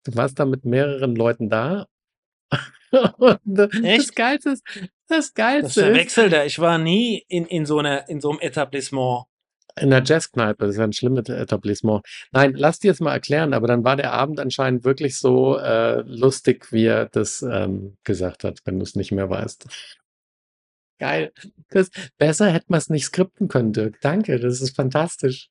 [0.06, 1.88] Du warst da mit mehreren Leuten da.
[3.18, 4.16] und das Echt?
[4.16, 6.46] Geilste ist, das Das Geilste ist, verwechselt er.
[6.46, 9.26] Ich war nie in, in, so einer, in so einem Etablissement.
[9.80, 12.06] In der Jazzkneipe, das ist ja ein schlimmes Etablissement.
[12.32, 16.02] Nein, lass dir es mal erklären, aber dann war der Abend anscheinend wirklich so äh,
[16.02, 19.68] lustig, wie er das ähm, gesagt hat, wenn du es nicht mehr weißt.
[21.00, 21.32] Geil.
[21.70, 24.02] Das, besser hätte man es nicht skripten können, Dirk.
[24.02, 25.50] Danke, das ist fantastisch.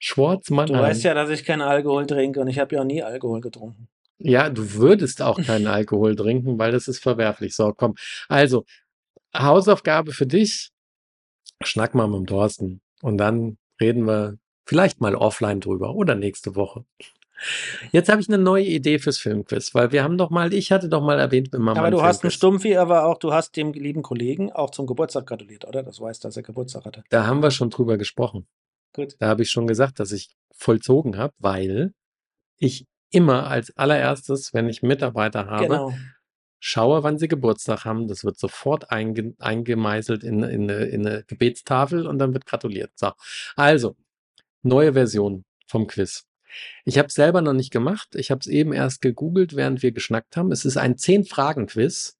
[0.00, 3.02] Schwarz Du weißt ja, dass ich keinen Alkohol trinke und ich habe ja auch nie
[3.02, 3.88] Alkohol getrunken.
[4.18, 7.54] Ja, du würdest auch keinen Alkohol trinken, weil das ist verwerflich.
[7.54, 7.94] So, komm.
[8.28, 8.64] Also,
[9.36, 10.70] Hausaufgabe für dich.
[11.62, 12.80] Schnack mal mit dem Thorsten.
[13.02, 16.84] Und dann reden wir vielleicht mal offline drüber oder nächste Woche.
[17.92, 20.88] Jetzt habe ich eine neue Idee fürs Filmquiz, weil wir haben doch mal, ich hatte
[20.88, 23.56] doch mal erwähnt, wenn man Aber du hast einen Filmquiz- Stumpfi, aber auch, du hast
[23.56, 25.84] dem lieben Kollegen auch zum Geburtstag gratuliert, oder?
[25.84, 27.04] Das weißt, dass er Geburtstag hatte.
[27.10, 28.48] Da haben wir schon drüber gesprochen.
[28.92, 29.14] Gut.
[29.20, 31.92] Da habe ich schon gesagt, dass ich vollzogen habe, weil
[32.56, 35.92] ich immer als allererstes, wenn ich Mitarbeiter habe, Genau.
[36.60, 38.08] Schaue, wann sie Geburtstag haben.
[38.08, 42.92] Das wird sofort einge eingemeißelt in, in, eine, in eine Gebetstafel und dann wird gratuliert.
[42.96, 43.12] So.
[43.56, 43.96] Also,
[44.62, 46.24] neue Version vom Quiz.
[46.84, 48.14] Ich habe es selber noch nicht gemacht.
[48.14, 50.50] Ich habe es eben erst gegoogelt, während wir geschnackt haben.
[50.52, 52.16] Es ist ein Zehn-Fragen-Quiz.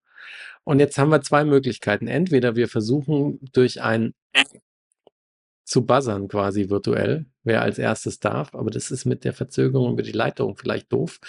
[0.64, 2.08] Und jetzt haben wir zwei Möglichkeiten.
[2.08, 4.14] Entweder wir versuchen durch ein
[5.68, 10.02] zu buzzern quasi virtuell, wer als erstes darf, aber das ist mit der Verzögerung über
[10.02, 11.20] die Leitung vielleicht doof.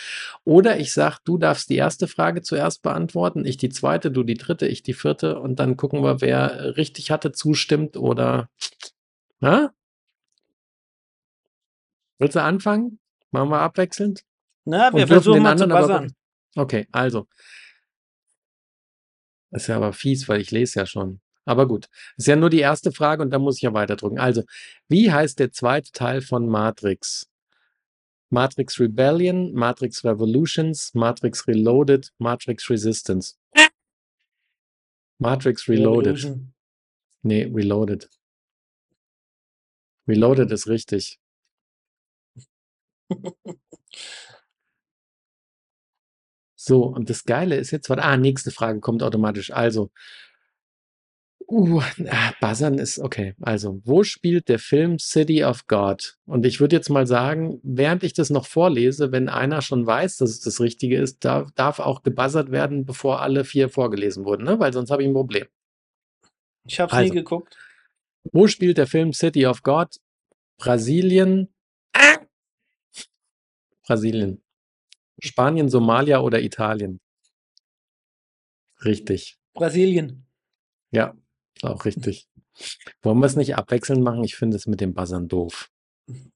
[0.46, 4.36] Oder ich sag, du darfst die erste Frage zuerst beantworten, ich die zweite, du die
[4.36, 8.50] dritte, ich die vierte und dann gucken wir, wer richtig hatte, zustimmt oder
[9.42, 9.74] na?
[12.18, 13.00] Willst du anfangen?
[13.32, 14.22] Machen wir abwechselnd?
[14.64, 16.14] Na, wir versuchen mal zu buzzern.
[16.56, 17.28] Okay, also.
[19.52, 21.20] Ist ja aber fies, weil ich lese ja schon.
[21.50, 21.90] Aber gut.
[22.16, 24.20] Ist ja nur die erste Frage und dann muss ich ja weiterdrücken.
[24.20, 24.44] Also,
[24.88, 27.28] wie heißt der zweite Teil von Matrix?
[28.30, 33.34] Matrix Rebellion, Matrix Revolutions, Matrix Reloaded, Matrix Resistance.
[35.18, 36.18] Matrix Reloaded.
[36.18, 36.54] Revolution.
[37.24, 38.08] Nee, Reloaded.
[40.08, 41.20] Reloaded ist richtig.
[46.62, 49.50] So, und das Geile ist jetzt, ah, nächste Frage kommt automatisch.
[49.52, 49.92] Also,
[51.52, 53.36] uh, ah, Buzzern ist okay.
[53.42, 56.18] Also, wo spielt der Film City of God?
[56.26, 60.18] Und ich würde jetzt mal sagen, während ich das noch vorlese, wenn einer schon weiß,
[60.18, 64.44] dass es das Richtige ist, darf, darf auch gebuzzert werden, bevor alle vier vorgelesen wurden,
[64.44, 64.60] ne?
[64.60, 65.48] Weil sonst habe ich ein Problem.
[66.66, 67.14] Ich habe es Also.
[67.14, 67.58] nie geguckt.
[68.32, 69.96] Wo spielt der Film City of God?
[70.58, 71.48] Brasilien.
[73.88, 74.44] Brasilien.
[75.22, 77.00] Spanien, Somalia oder Italien?
[78.86, 79.40] Richtig.
[79.54, 80.26] Brasilien.
[80.92, 81.16] Ja.
[81.62, 82.30] Ist auch richtig.
[83.02, 84.24] Wollen wir es nicht abwechselnd machen?
[84.24, 85.70] Ich finde es mit dem Buzzern doof.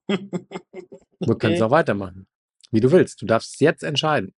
[0.08, 2.28] Wir können es Okay, auch weitermachen.
[2.72, 3.22] Wie du willst.
[3.22, 4.34] Du darfst jetzt entscheiden.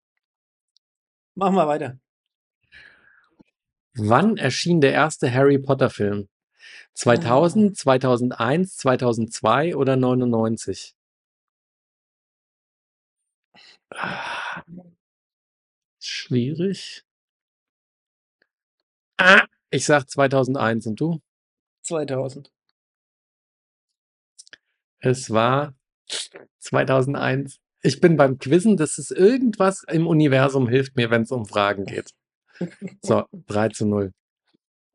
[1.34, 1.98] machen wir weiter.
[3.96, 6.28] Wann erschien der erste Harry Potter Film?
[6.28, 10.96] Ah, 2000, 2001, 2002 oder 99?
[13.92, 14.64] Ah,
[16.00, 17.04] schwierig.
[19.18, 19.46] Ah,
[19.76, 21.22] ich sag 2001 und du?
[21.84, 22.52] 2000.
[25.00, 25.76] Es war
[26.60, 27.60] 2001.
[27.82, 31.86] Ich bin beim Quizzen, das ist irgendwas im Universum hilft mir, wenn es um Fragen
[31.86, 32.12] geht.
[33.02, 34.14] So, 3 zu 0.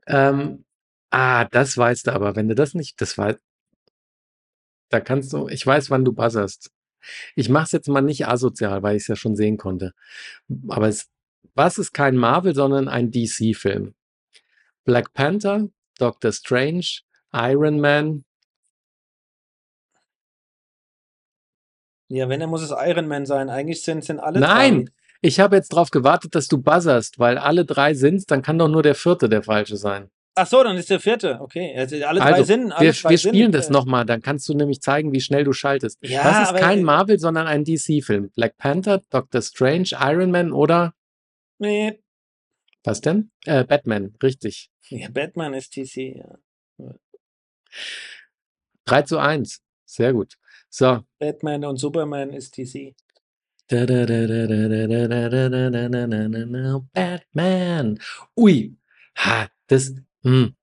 [0.06, 0.64] Ähm,
[1.10, 3.36] ah, das weißt du aber, wenn du das nicht, das war,
[4.88, 6.72] da kannst du, ich weiß, wann du buzzerst.
[7.36, 9.92] Ich mach's jetzt mal nicht asozial, weil ich es ja schon sehen konnte.
[10.68, 11.08] Aber es,
[11.54, 13.94] was ist kein Marvel, sondern ein DC-Film?
[14.84, 15.68] Black Panther,
[15.98, 16.86] Doctor Strange,
[17.32, 18.24] Iron Man,
[22.12, 23.48] Ja, wenn, dann muss es Iron Man sein.
[23.48, 24.92] Eigentlich sind, sind alle Nein, drei.
[25.20, 28.66] ich habe jetzt drauf gewartet, dass du buzzerst, weil alle drei sind's, dann kann doch
[28.68, 30.10] nur der vierte der falsche sein.
[30.34, 31.38] Ach so, dann ist der vierte.
[31.40, 32.72] Okay, also alle drei Also, sind.
[32.72, 35.20] Alle wir, drei wir sind, spielen das äh, nochmal, dann kannst du nämlich zeigen, wie
[35.20, 35.98] schnell du schaltest.
[36.02, 38.30] Ja, Was ist kein äh, Marvel, sondern ein DC-Film?
[38.34, 40.94] Black Panther, Doctor Strange, Iron Man oder
[41.58, 42.00] Nee.
[42.84, 43.30] Was denn?
[43.44, 44.70] Äh, Batman, richtig.
[44.88, 46.38] Ja, Batman ist DC, ja.
[48.86, 49.62] 3 zu 1.
[49.84, 50.36] Sehr gut.
[50.68, 51.00] So.
[51.18, 52.94] Batman und Superman ist DC.
[56.92, 57.98] Batman.
[58.36, 58.76] Ui.
[59.16, 59.94] Ha, das.
[60.22, 60.56] Hm.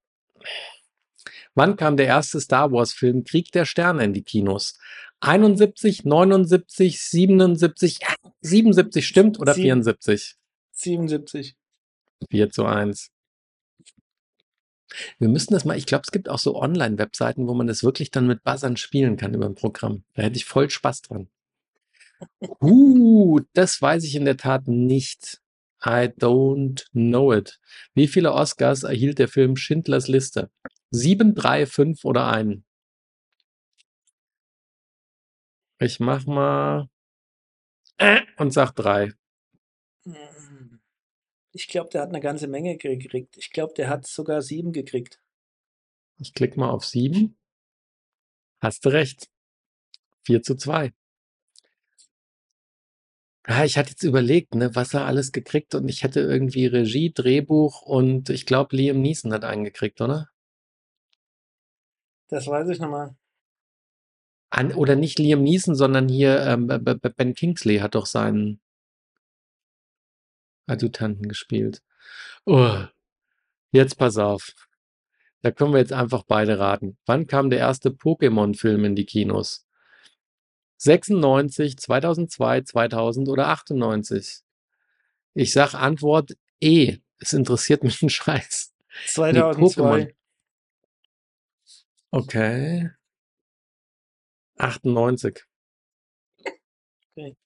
[1.56, 4.78] Wann kam der erste Star Wars-Film Krieg der Sterne in die Kinos?
[5.22, 9.84] 71, 79, 77, ja, 77 stimmt oder Sieben.
[9.84, 10.36] 74?
[10.72, 11.56] 77.
[12.30, 13.10] 4 zu 1.
[15.20, 18.12] Wir müssen das mal, ich glaube, es gibt auch so Online-Webseiten, wo man das wirklich
[18.12, 20.04] dann mit Buzzern spielen kann über ein Programm.
[20.14, 21.30] Da hätte ich voll Spaß dran.
[22.62, 25.42] Uh, das weiß ich in der Tat nicht.
[25.86, 27.60] I don't know it.
[27.94, 30.50] Wie viele Oscars erhielt der Film Schindlers Liste?
[30.90, 32.66] Sieben, drei, fünf oder einen?
[35.80, 36.90] Ich mach mal
[37.98, 39.14] äh, und sag drei.
[41.58, 43.36] Ich glaube, der hat eine ganze Menge gekriegt.
[43.36, 45.20] Ich glaube, der hat sogar sieben gekriegt.
[46.20, 47.36] Ich klicke mal auf sieben.
[48.60, 49.28] Hast du recht.
[50.26, 50.94] 4 zu 2.
[53.48, 57.12] Ja, ich hatte jetzt überlegt, ne, was er alles gekriegt und ich hätte irgendwie Regie,
[57.12, 60.30] Drehbuch und ich glaube, Liam Neeson hat einen gekriegt, oder?
[62.28, 63.16] Das weiß ich nochmal.
[64.52, 68.62] An, oder nicht Liam Neeson, sondern hier ähm, Ben Kingsley hat doch seinen
[70.68, 71.82] Adjutanten gespielt.
[72.46, 72.84] Oh,
[73.72, 74.54] jetzt pass auf.
[75.42, 76.98] Da können wir jetzt einfach beide raten.
[77.06, 79.66] Wann kam der erste Pokémon-Film in die Kinos?
[80.78, 84.42] 96, 2002, 2000 oder 98?
[85.34, 86.98] Ich sag Antwort E.
[87.20, 88.74] Es interessiert mich ein Scheiß.
[88.88, 89.64] Nee, 2002.
[89.64, 90.14] Pokémon.
[92.12, 92.90] Okay.
[94.58, 95.46] 98.
[97.16, 97.38] Okay.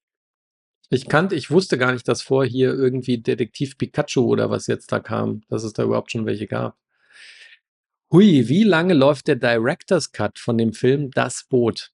[0.93, 4.91] Ich kannte, ich wusste gar nicht, dass vor hier irgendwie Detektiv Pikachu oder was jetzt
[4.91, 6.75] da kam, dass es da überhaupt schon welche gab.
[8.11, 11.91] Hui, wie lange läuft der Director's Cut von dem Film Das Boot?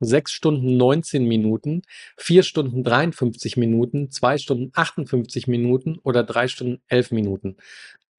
[0.00, 1.82] 6 Stunden 19 Minuten,
[2.16, 7.58] 4 Stunden 53 Minuten, 2 Stunden 58 Minuten oder 3 Stunden 11 Minuten?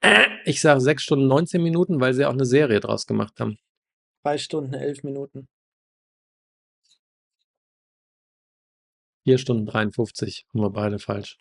[0.02, 3.58] Äh, Ich sage 6 Stunden 19 Minuten, weil sie auch eine Serie draus gemacht haben.
[4.24, 5.48] Drei Stunden, elf Minuten.
[9.24, 11.38] 4 Stunden 53, haben wir beide falsch.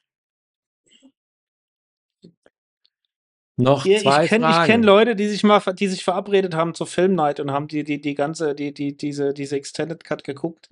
[3.59, 4.67] Noch Hier, zwei ich kenne Fragen.
[4.73, 7.85] kenn Leute, die sich mal die sich verabredet haben zur Film Night und haben die,
[7.85, 10.71] die, die ganze, die, die, diese, diese Extended Cut geguckt.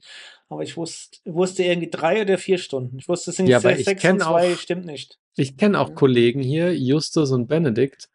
[0.48, 2.98] Aber ich wusste, wusste irgendwie drei oder vier Stunden.
[2.98, 5.18] Ich wusste, es sind Ja, ich sechs kenn und zwei, auch- stimmt nicht.
[5.36, 5.94] Ich kenne auch.
[5.94, 8.08] Kollegen hier, Justus und Benedikt,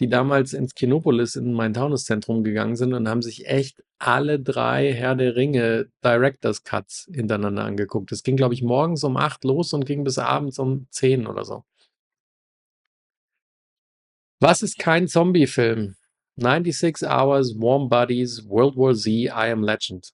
[0.00, 4.92] die damals ins Kinopolis in mein Taunuszentrum gegangen sind und haben sich echt alle drei
[4.92, 8.10] Herr der Ringe Directors Cuts hintereinander angeguckt.
[8.12, 11.44] Es ging, glaube ich, morgens um acht los und ging bis abends um zehn oder
[11.44, 11.64] so.
[14.40, 15.94] Was ist kein Zombie-Film?
[16.36, 20.12] 96 Hours, Warm Bodies, World War Z, I Am Legend.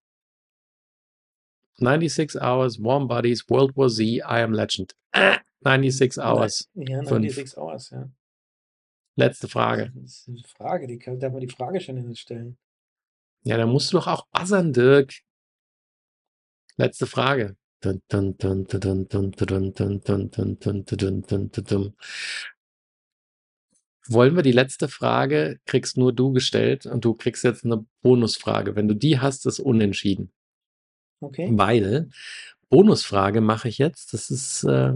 [1.79, 4.95] 96 Hours, Warm Bodies, World War Z, I Am Legend.
[5.64, 6.70] Äh, 96 Hours.
[6.74, 7.35] Ja, Fünf.
[7.35, 8.09] 96 Hours, ja.
[9.19, 9.91] Letzte Frage.
[9.97, 12.57] Das ist eine Frage, die kann, darf man die Frage schon nicht stellen.
[13.43, 15.12] Ja, da musst du doch auch buzzern, Dirk.
[16.77, 17.57] Letzte Frage.
[24.07, 28.77] Wollen wir die letzte Frage, kriegst nur du gestellt und du kriegst jetzt eine Bonusfrage.
[28.77, 30.31] Wenn du die hast, ist unentschieden.
[31.19, 31.49] Okay.
[31.51, 32.09] Weil
[32.69, 34.12] Bonusfrage mache ich jetzt.
[34.12, 34.95] Das ist, äh,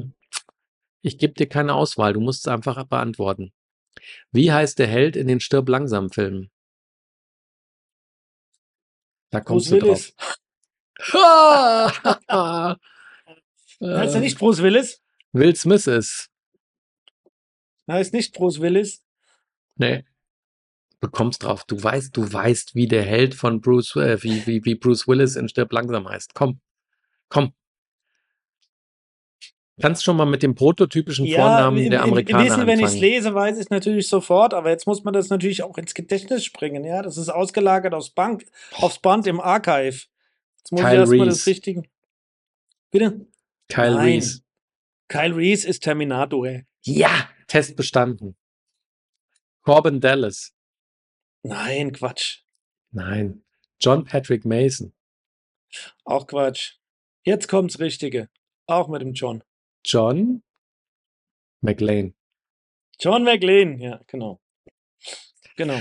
[1.00, 2.12] ich gebe dir keine Auswahl.
[2.12, 3.52] Du musst es einfach beantworten.
[4.30, 6.50] Wie heißt der Held in den Stirb langsam Filmen?
[9.30, 10.14] Da kommst Bruce du Willis.
[10.16, 10.38] drauf.
[13.82, 15.02] Heißt er nicht Bruce Willis?
[15.32, 16.28] Will Smith ist.
[17.90, 19.02] Heißt nicht Bruce Willis?
[19.76, 20.04] Nee.
[21.00, 21.64] Du kommst drauf.
[21.64, 25.34] Du weißt, du weißt, wie der Held von Bruce, äh, wie, wie, wie Bruce Willis
[25.34, 26.34] in Stirb langsam heißt.
[26.34, 26.60] Komm.
[27.28, 27.54] Komm.
[29.82, 32.98] Kannst schon mal mit dem prototypischen Vornamen im- der im- Amerikaner Wissen, wenn ich es
[32.98, 36.84] lese, weiß ich natürlich sofort, aber jetzt muss man das natürlich auch ins Gedächtnis springen,
[36.84, 37.02] ja.
[37.02, 38.46] Das ist ausgelagert aufs Bank,
[38.78, 40.06] aufs Band im Archive.
[40.58, 41.46] Jetzt muss Kyle ich erstmal das.
[41.46, 41.82] Richtige.
[42.90, 43.26] Bitte?
[43.68, 44.04] Kyle Nein.
[44.06, 44.42] Reese.
[45.08, 46.60] Kyle Reese ist Terminator.
[46.82, 48.36] Ja, Test bestanden.
[49.62, 50.52] Corbin Dallas.
[51.42, 52.38] Nein, Quatsch.
[52.92, 53.42] Nein.
[53.80, 54.92] John Patrick Mason.
[56.04, 56.74] Auch Quatsch.
[57.24, 58.28] Jetzt kommt's Richtige.
[58.66, 59.42] Auch mit dem John.
[59.84, 60.42] John
[61.60, 62.14] McLean.
[63.00, 64.40] John McLean, ja, genau.
[65.56, 65.80] Genau.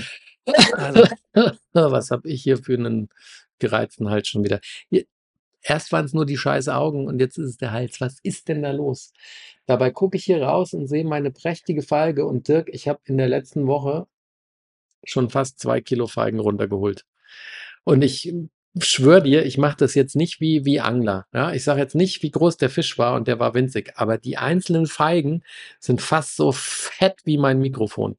[0.74, 1.04] Also,
[1.72, 3.08] Was habe ich hier für einen
[3.58, 4.60] gereizten Hals schon wieder?
[5.62, 8.00] Erst waren es nur die scheiß Augen und jetzt ist es der Hals.
[8.00, 9.12] Was ist denn da los?
[9.66, 13.16] Dabei gucke ich hier raus und sehe meine prächtige Feige und Dirk, ich habe in
[13.16, 14.08] der letzten Woche
[15.04, 17.04] schon fast zwei Kilo Feigen runtergeholt.
[17.84, 18.32] Und ich
[18.78, 21.26] schwöre dir, ich mache das jetzt nicht wie, wie Angler.
[21.32, 21.52] Ja?
[21.52, 24.38] Ich sage jetzt nicht, wie groß der Fisch war und der war winzig, aber die
[24.38, 25.42] einzelnen Feigen
[25.78, 28.16] sind fast so fett wie mein Mikrofon.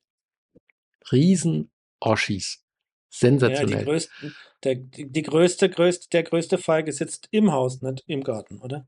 [1.11, 2.59] Riesen Oschis.
[2.59, 2.65] ja,
[3.09, 3.83] die Sensationell.
[3.85, 8.87] größten, der, die, größte, größte, der größte Feige sitzt im Haus, nicht im Garten, oder?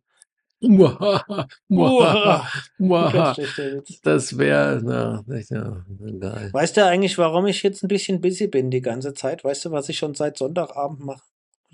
[0.61, 2.47] Muahaha, muahaha,
[2.77, 3.35] muahaha.
[4.03, 6.49] Das wäre, na, geil.
[6.53, 9.43] Weißt du eigentlich, warum ich jetzt ein bisschen busy bin die ganze Zeit?
[9.43, 11.23] Weißt du, was ich schon seit Sonntagabend mache?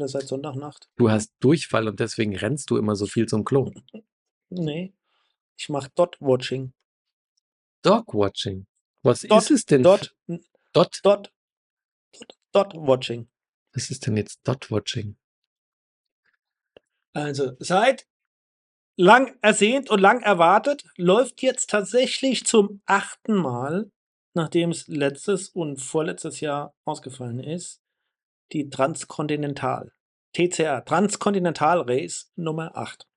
[0.01, 0.89] Oder seit Sonntagnacht?
[0.95, 3.71] Du hast Durchfall und deswegen rennst du immer so viel zum Klo.
[4.49, 4.95] Nee.
[5.55, 6.73] Ich mache Dot-Watching.
[7.83, 8.65] Dogwatching.
[9.03, 9.83] Was Dot, ist es denn?
[9.83, 10.15] Dot,
[10.73, 10.99] Dot?
[11.03, 11.31] Dot,
[12.13, 13.29] Dot, Dot-Watching.
[13.73, 15.17] Was ist denn jetzt Dotwatching?
[17.13, 18.07] Also seit
[18.97, 23.91] lang ersehnt und lang erwartet, läuft jetzt tatsächlich zum achten Mal,
[24.33, 27.83] nachdem es letztes und vorletztes Jahr ausgefallen ist,
[28.53, 29.91] die Transkontinental.
[30.33, 33.07] TCR, Transkontinental Race Nummer 8.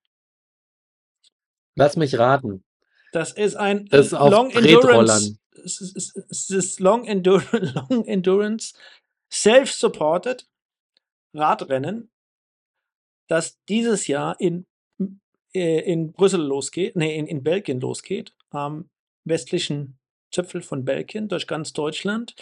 [1.77, 2.65] Lass mich raten.
[3.13, 4.51] Das ist ein Das ist Long.
[4.51, 5.39] Endurance.
[5.65, 8.75] Es ist, es ist- es ist Long, Endur Long Endurance
[9.33, 10.47] Self-Supported
[11.33, 12.11] Radrennen,
[13.29, 14.67] das dieses Jahr in,
[15.53, 18.91] äh, in Brüssel losgeht, nee, in, in Belgien losgeht, am
[19.25, 19.99] westlichen
[20.33, 22.35] Zipfel von Belgien durch ganz Deutschland,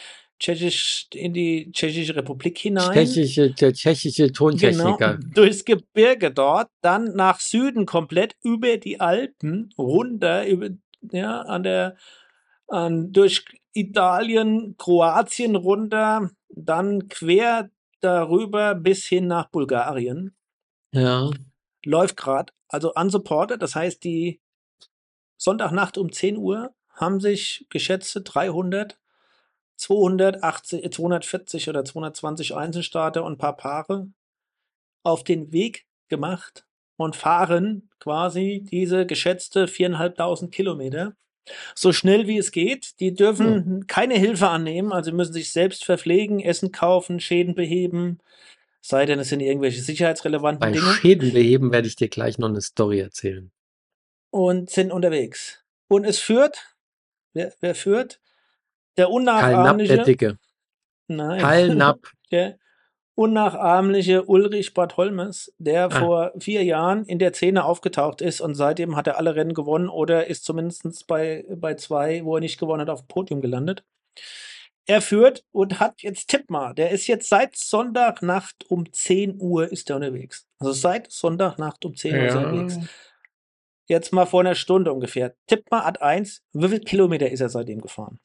[0.43, 2.93] tschechisch, in die Tschechische Republik hinein.
[2.93, 5.19] Tschechische, der tschechische Genau, Tontechniker.
[5.35, 10.71] durchs Gebirge dort, dann nach Süden komplett über die Alpen, runter, über,
[11.13, 11.97] ja, an der,
[12.67, 17.71] an, durch Italien, Kroatien runter, dann quer
[18.01, 20.35] darüber bis hin nach Bulgarien.
[20.93, 21.31] Ja.
[21.85, 24.41] Läuft gerade, also unsupported, das heißt, die
[25.37, 28.99] Sonntagnacht um 10 Uhr haben sich geschätzte 300,
[29.83, 34.07] 280, 240 oder 220 Einzelstarter und ein paar Paare
[35.03, 36.65] auf den Weg gemacht
[36.97, 41.17] und fahren quasi diese geschätzte 4.500 Kilometer
[41.75, 43.01] so schnell wie es geht.
[43.01, 48.21] Die dürfen keine Hilfe annehmen, also müssen sich selbst verpflegen, Essen kaufen, Schäden beheben,
[48.81, 52.49] sei denn es sind irgendwelche sicherheitsrelevanten Bei Dinge Schäden beheben werde ich dir gleich noch
[52.49, 53.51] eine Story erzählen.
[54.31, 55.65] und sind unterwegs.
[55.89, 56.77] Und es führt,
[57.33, 58.21] wer, wer führt?
[58.97, 60.39] Der Karl Napp, unnachahmliche, der Dicke.
[61.09, 62.01] nein, Karl Napp.
[62.31, 62.59] der
[63.15, 65.91] unnachahmliche Ulrich Bartholmes, der Ah.
[65.91, 69.89] vor vier Jahren in der Szene aufgetaucht ist und seitdem hat er alle Rennen gewonnen
[69.89, 73.85] oder ist zumindest bei, bei zwei, wo er nicht gewonnen hat, auf dem Podium gelandet.
[74.87, 79.71] Er führt und hat jetzt, tipp mal, der ist jetzt seit Sonntagnacht um 10 Uhr
[79.71, 80.47] ist er unterwegs.
[80.59, 82.79] Also seit Sonntagnacht um 10 Uhr ist er unterwegs.
[83.87, 85.35] Jetzt mal vor einer Stunde ungefähr.
[85.47, 88.19] Tipp mal Ad 1, wie viel Kilometer ist er seitdem gefahren?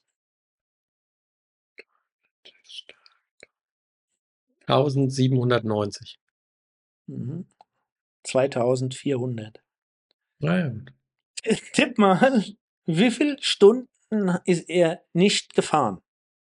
[4.68, 6.20] 1790.
[7.08, 7.46] Mhm.
[8.24, 9.62] 2400.
[10.40, 10.72] Naja.
[11.74, 12.44] Tipp mal,
[12.86, 16.02] wie viele Stunden ist er nicht gefahren?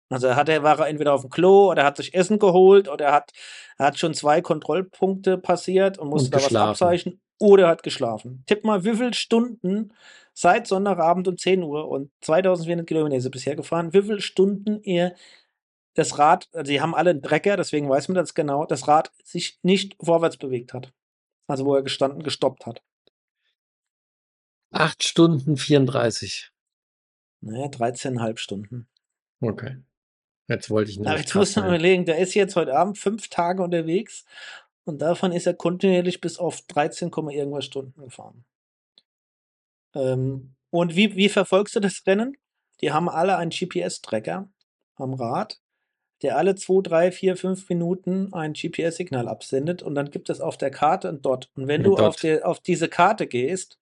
[0.09, 3.11] Also hat er, war er entweder auf dem Klo oder hat sich Essen geholt oder
[3.11, 3.31] hat,
[3.77, 8.43] hat schon zwei Kontrollpunkte passiert und musste Und da was abzeichnen oder hat geschlafen.
[8.45, 9.93] Tipp mal, wie viele Stunden
[10.33, 14.81] seit Sonntagabend um 10 Uhr und 2400 Kilometer ist er bisher gefahren, wie viele Stunden
[14.83, 15.15] er
[15.95, 19.11] das Rad, also sie haben alle einen Trecker, deswegen weiß man das genau, das Rad
[19.23, 20.93] sich nicht vorwärts bewegt hat.
[21.47, 22.83] Also wo er gestanden, gestoppt hat.
[24.71, 26.51] 8 Stunden 34.
[27.41, 28.87] Naja, 13,5 Stunden.
[29.39, 29.77] Okay.
[30.47, 33.29] Jetzt wollte ich Aber nicht jetzt muss man überlegen, der ist jetzt heute Abend fünf
[33.29, 34.25] Tage unterwegs
[34.83, 38.45] und davon ist er kontinuierlich bis auf 13, Komma irgendwas Stunden gefahren.
[39.93, 42.37] Ähm, und wie, wie verfolgst du das Rennen?
[42.81, 44.49] Die haben alle einen GPS-Tracker
[44.95, 45.59] am Rad,
[46.21, 50.57] der alle 2, 3, 4, 5 Minuten ein GPS-Signal absendet und dann gibt es auf
[50.57, 51.49] der Karte ein Dot.
[51.55, 53.77] Und wenn Ein du auf, der, auf diese Karte gehst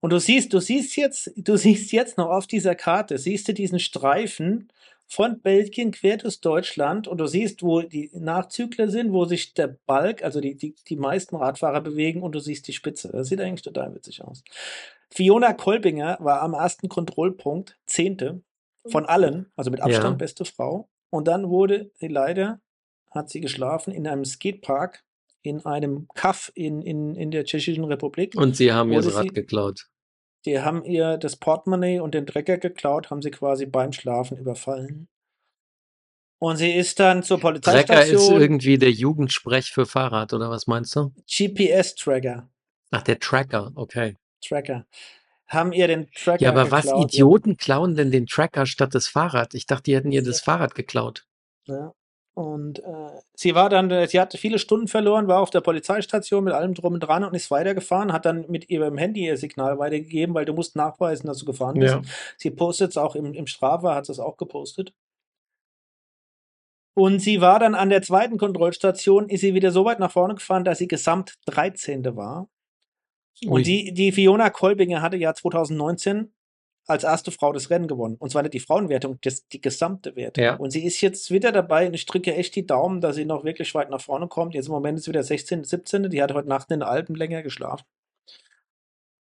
[0.00, 3.54] und du siehst, du siehst jetzt, du siehst jetzt noch auf dieser Karte, siehst du
[3.54, 4.68] diesen Streifen
[5.06, 9.76] von Belgien quer durch Deutschland und du siehst, wo die Nachzügler sind, wo sich der
[9.84, 13.10] Balk, also die, die, die meisten Radfahrer bewegen und du siehst die Spitze.
[13.12, 14.44] Das sieht eigentlich total witzig aus.
[15.10, 18.42] Fiona Kolbinger war am ersten Kontrollpunkt Zehnte
[18.86, 20.16] von allen, also mit Abstand Ja.
[20.16, 20.88] beste Frau.
[21.10, 22.60] Und dann wurde sie leider,
[23.10, 25.02] hat sie geschlafen in einem Skatepark
[25.42, 28.34] in einem Kaff in, in, in der Tschechischen Republik.
[28.36, 29.86] Und sie haben ihr das Rad sie- geklaut.
[30.46, 35.08] Die haben ihr das Portemonnaie und den Trecker geklaut, haben sie quasi beim Schlafen überfallen.
[36.38, 38.40] Und sie ist dann zur Trecker ist Polizeistation.
[38.40, 41.12] irgendwie der Jugendsprech für Fahrrad, oder was meinst du?
[41.26, 42.48] GPS-Tracker.
[42.90, 44.16] Ach, der Tracker, okay.
[44.42, 44.86] Tracker.
[45.50, 47.12] Haben ihr den Tracker Ja, aber was geklaut.
[47.12, 49.54] Idioten klauen denn den Tracker statt das Fahrrad?
[49.54, 51.26] Ich dachte, die hätten ihr das Fahrrad geklaut.
[51.66, 51.92] Ja.
[52.34, 56.44] Und äh, sie war dann, äh, sie hat viele Stunden verloren, war auf der Polizeistation
[56.44, 59.80] mit allem drum und dran und ist weitergefahren, hat dann mit ihrem Handy ihr Signal
[59.80, 61.94] weitergegeben, weil du musst nachweisen, dass du gefahren bist.
[61.94, 62.02] Ja.
[62.38, 64.94] Sie postet es auch im, im Strafbar, hat es auch gepostet.
[66.94, 70.36] Und sie war dann an der zweiten Kontrollstation, ist sie wieder so weit nach vorne
[70.36, 72.16] gefahren, dass sie gesamt 13.
[72.16, 72.48] war.
[73.44, 73.50] Ui.
[73.50, 76.32] Und die, die Fiona Kolbinger hatte ja 2019
[76.86, 78.16] als erste Frau das Rennen gewonnen.
[78.16, 80.44] Und zwar nicht die Frauenwertung, das, die gesamte Wertung.
[80.44, 80.56] Ja.
[80.56, 83.44] Und sie ist jetzt wieder dabei und ich drücke echt die Daumen, dass sie noch
[83.44, 84.54] wirklich weit nach vorne kommt.
[84.54, 86.10] Jetzt im Moment ist sie wieder 16., 17.
[86.10, 87.84] Die hat heute Nacht in den Alpen länger geschlafen.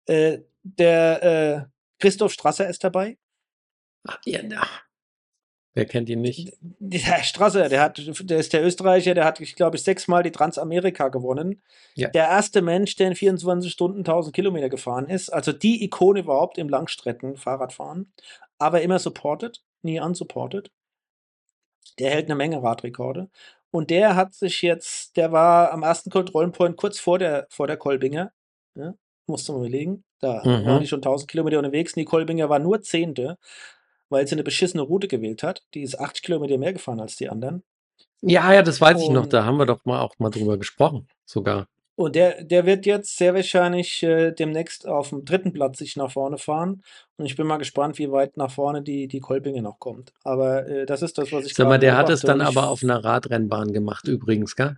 [0.06, 1.66] Äh, der äh,
[2.00, 3.18] Christoph Strasser ist dabei.
[4.08, 4.42] Ach, ja.
[5.76, 6.54] Wer kennt ihn nicht?
[6.80, 11.10] Der Strasser, der hat, der ist der Österreicher, der hat, ich glaube, sechsmal die Transamerika
[11.10, 11.62] gewonnen.
[11.96, 12.08] Ja.
[12.08, 15.30] Der erste Mensch, der in 24 Stunden 1000 Kilometer gefahren ist.
[15.30, 18.12] Also die Ikone überhaupt im Langstrecken-Fahrradfahren.
[18.58, 20.72] Aber immer supported, nie unsupported.
[22.00, 23.30] Der hält eine Menge Radrekorde.
[23.70, 27.76] Und der hat sich jetzt, der war am ersten Kontrollenpoint kurz vor der, vor der
[27.76, 28.32] Kolbinger.
[28.76, 28.94] Ja,
[29.28, 30.06] musste man überlegen.
[30.22, 30.66] Da Mhm.
[30.66, 31.94] waren die schon 1000 Kilometer unterwegs.
[31.94, 33.38] Die Kolbinger war nur Zehnte,
[34.10, 35.64] weil sie eine beschissene Route gewählt hat.
[35.74, 37.64] Die ist 80 Kilometer mehr gefahren als die anderen.
[38.22, 39.24] Ja, ja, das weiß ich noch.
[39.24, 41.68] Und- Da haben wir doch mal auch mal drüber gesprochen, sogar.
[41.98, 46.12] Und der, der wird jetzt sehr wahrscheinlich äh, demnächst auf dem dritten Platz sich nach
[46.12, 46.84] vorne fahren.
[47.16, 50.12] Und ich bin mal gespannt, wie weit nach vorne die, die Kolbinge noch kommt.
[50.26, 52.68] Aber äh, das ist das, was ich Sag mal, der hat es dann Und aber
[52.70, 54.78] auf einer Radrennbahn gemacht, übrigens, gell?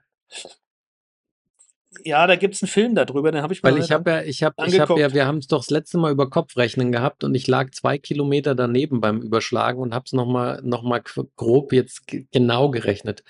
[2.03, 4.21] Ja, da gibt es einen Film darüber, den habe ich mal Weil ich habe ja,
[4.23, 7.23] ich habe, ich habe ja, wir haben es doch das letzte Mal über Kopfrechnen gehabt
[7.23, 11.01] und ich lag zwei Kilometer daneben beim Überschlagen und habe es nochmal noch mal
[11.35, 13.23] grob jetzt ge- genau gerechnet.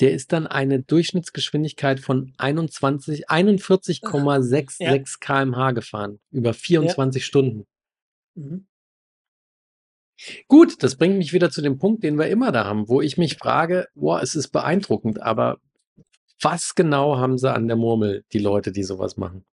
[0.00, 7.66] Der ist dann eine Durchschnittsgeschwindigkeit von 21, 41,66 km/h gefahren über 24 Stunden.
[8.36, 8.66] Mhm.
[10.48, 13.18] Gut, das bringt mich wieder zu dem Punkt, den wir immer da haben, wo ich
[13.18, 15.58] mich frage, boah, es ist beeindruckend, aber
[16.40, 19.44] was genau haben sie an der Murmel, die Leute, die sowas machen?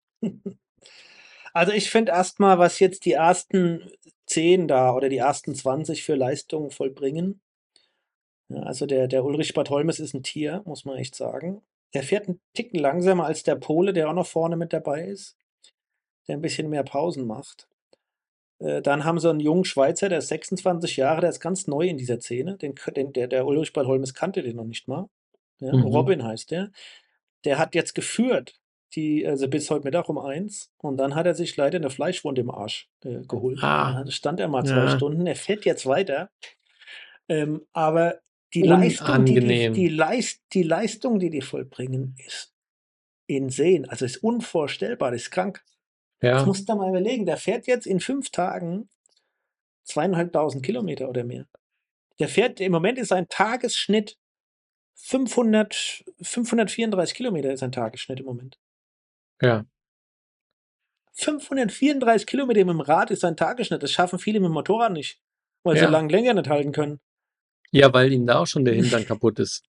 [1.53, 3.89] Also ich finde erstmal, was jetzt die ersten
[4.27, 7.39] 10 da oder die ersten 20 für Leistungen vollbringen.
[8.49, 11.61] Ja, also der, der Ulrich Bartholmes ist ein Tier, muss man echt sagen.
[11.93, 15.37] Der fährt einen Ticken langsamer als der Pole, der auch noch vorne mit dabei ist,
[16.27, 17.69] der ein bisschen mehr Pausen macht.
[18.59, 21.87] Äh, Dann haben sie einen jungen Schweizer, der ist 26 Jahre, der ist ganz neu
[21.87, 22.57] in dieser Szene.
[22.57, 25.07] Den, den, der, der Ulrich Bartholmes kannte den noch nicht mal.
[25.59, 25.83] Ja, Mhm.
[25.83, 26.71] Robin heißt der.
[27.45, 28.55] Der hat jetzt geführt,
[28.95, 30.71] die, also bis heute Mittag um eins.
[30.77, 33.59] Und dann hat er sich leider eine Fleischwunde im Arsch äh, geholt.
[33.61, 34.03] Ah.
[34.03, 34.89] Da stand er mal zwei Ja.
[34.95, 35.27] Stunden.
[35.27, 36.29] Er fährt jetzt weiter.
[37.27, 38.19] Ähm, aber
[38.53, 42.53] die Leistung, die die, die, Leist, die Leistung, die die vollbringen, ist
[43.27, 43.89] insane.
[43.89, 45.63] Also ist unvorstellbar, das ist krank.
[46.19, 47.25] Das Ja, musst du mal überlegen.
[47.25, 48.87] Der fährt jetzt in fünf Tagen
[49.83, 51.47] zweieinhalbtausend Kilometer oder mehr.
[52.19, 54.17] Der fährt, im Moment ist sein Tagesschnitt
[54.95, 58.57] 500, 534 Kilometer ist sein Tagesschnitt im Moment.
[59.41, 59.65] ja.
[61.17, 63.81] 534 Kilometer mit dem Rad ist sein Tagesschnitt.
[63.81, 65.21] Das schaffen viele mit dem Motorrad nicht,
[65.63, 65.89] weil sie Ja.
[65.89, 66.99] langen Lenker nicht halten können.
[67.71, 69.63] Ja, weil ihm da auch schon der Hintern kaputt ist.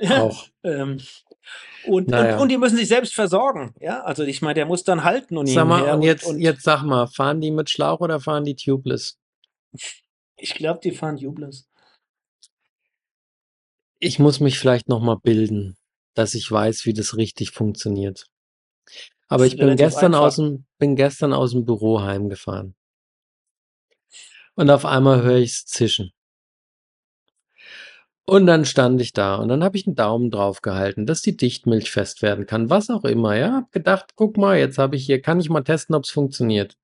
[0.00, 0.48] Auch.
[0.62, 1.00] Ähm,
[1.84, 2.36] Und, Naja.
[2.36, 3.74] und, und die müssen sich selbst versorgen.
[3.80, 6.62] Ja, also ich meine, der muss dann halten und Sag mal, und jetzt, und, jetzt
[6.62, 9.18] sag mal, fahren die mit Schlauch oder fahren die tubeless?
[10.36, 11.67] ich glaube, die fahren Jubless.
[14.00, 15.76] Ich muss mich vielleicht noch mal bilden,
[16.14, 18.26] dass ich weiß, wie das richtig funktioniert.
[19.28, 20.26] Aber ich bin gestern einfach.
[20.26, 22.74] aus dem, bin gestern aus dem Büro heimgefahren.
[24.54, 26.12] Und auf einmal höre ich's zischen.
[28.24, 31.36] Und dann stand ich da und dann habe ich einen Daumen drauf gehalten, dass die
[31.36, 33.36] Dichtmilch fest werden kann, was auch immer.
[33.36, 36.76] Ja, hab gedacht, guck mal, jetzt habe ich hier, kann ich mal testen, ob's funktioniert.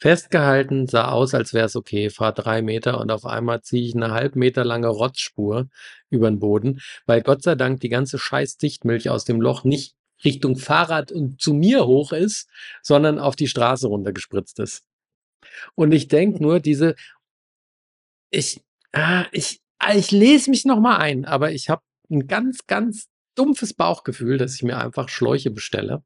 [0.00, 3.94] Festgehalten, sah aus, als wäre es okay, fahr drei Meter und auf einmal ziehe ich
[3.94, 5.68] eine halb Meter lange Rotzspur
[6.08, 9.94] über den Boden, weil Gott sei Dank die ganze scheiß Dichtmilch aus dem Loch nicht
[10.24, 12.48] Richtung Fahrrad und zu mir hoch ist,
[12.82, 14.84] sondern auf die Straße runtergespritzt ist.
[15.74, 16.94] Und ich denke nur, diese,
[18.30, 22.66] ich, ah, ich, ah, ich lese mich noch mal ein, aber ich habe ein ganz,
[22.66, 26.02] ganz dumpfes Bauchgefühl, dass ich mir einfach Schläuche bestelle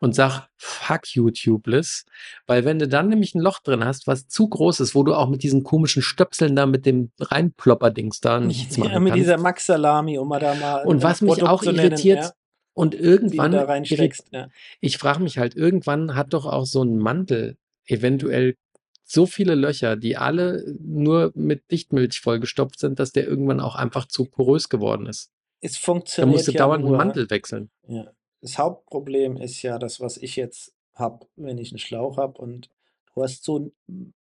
[0.00, 2.04] und sag, fuck you, Tubeless.
[2.46, 5.14] Weil wenn du dann nämlich ein Loch drin hast, was zu groß ist, wo du
[5.14, 9.22] auch mit diesen komischen Stöpseln da mit dem Reinplopper-Dings da nichts machen Ja, mit kannst.
[9.24, 12.18] dieser Max Salami, um mal da mal Und was mich Produkt auch zu nennen, irritiert,
[12.20, 12.32] ja,
[12.74, 14.28] und irgendwann, da reinsteckst.
[14.32, 14.48] Ja.
[14.80, 17.56] ich frage mich halt, irgendwann hat doch auch so ein Mantel
[17.86, 18.56] eventuell
[19.04, 24.06] so viele Löcher, die alle nur mit Dichtmilch vollgestopft sind, dass der irgendwann auch einfach
[24.06, 25.30] zu porös geworden ist.
[25.60, 26.96] Es Da funktioniert musst du dauernd einen nur.
[26.98, 27.70] Mantel wechseln.
[27.88, 28.10] Ja.
[28.42, 32.68] Das Hauptproblem ist ja das, was ich jetzt habe, wenn ich einen Schlauch habe und
[33.14, 33.72] du hast so ein,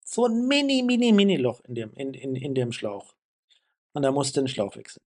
[0.04, 3.14] so ein mini, mini, mini Loch in dem, in, in, in dem Schlauch.
[3.94, 5.02] Und da musst du den Schlauch wechseln.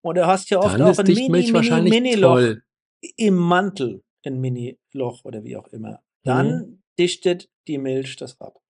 [0.00, 2.62] Und du hast ja oft Dann auch ein mini, mini, mini Loch toll.
[3.16, 6.00] im Mantel, ein Mini-Loch oder wie auch immer.
[6.24, 6.82] Dann Mhm.
[6.98, 8.60] dichtet die Milch das ab.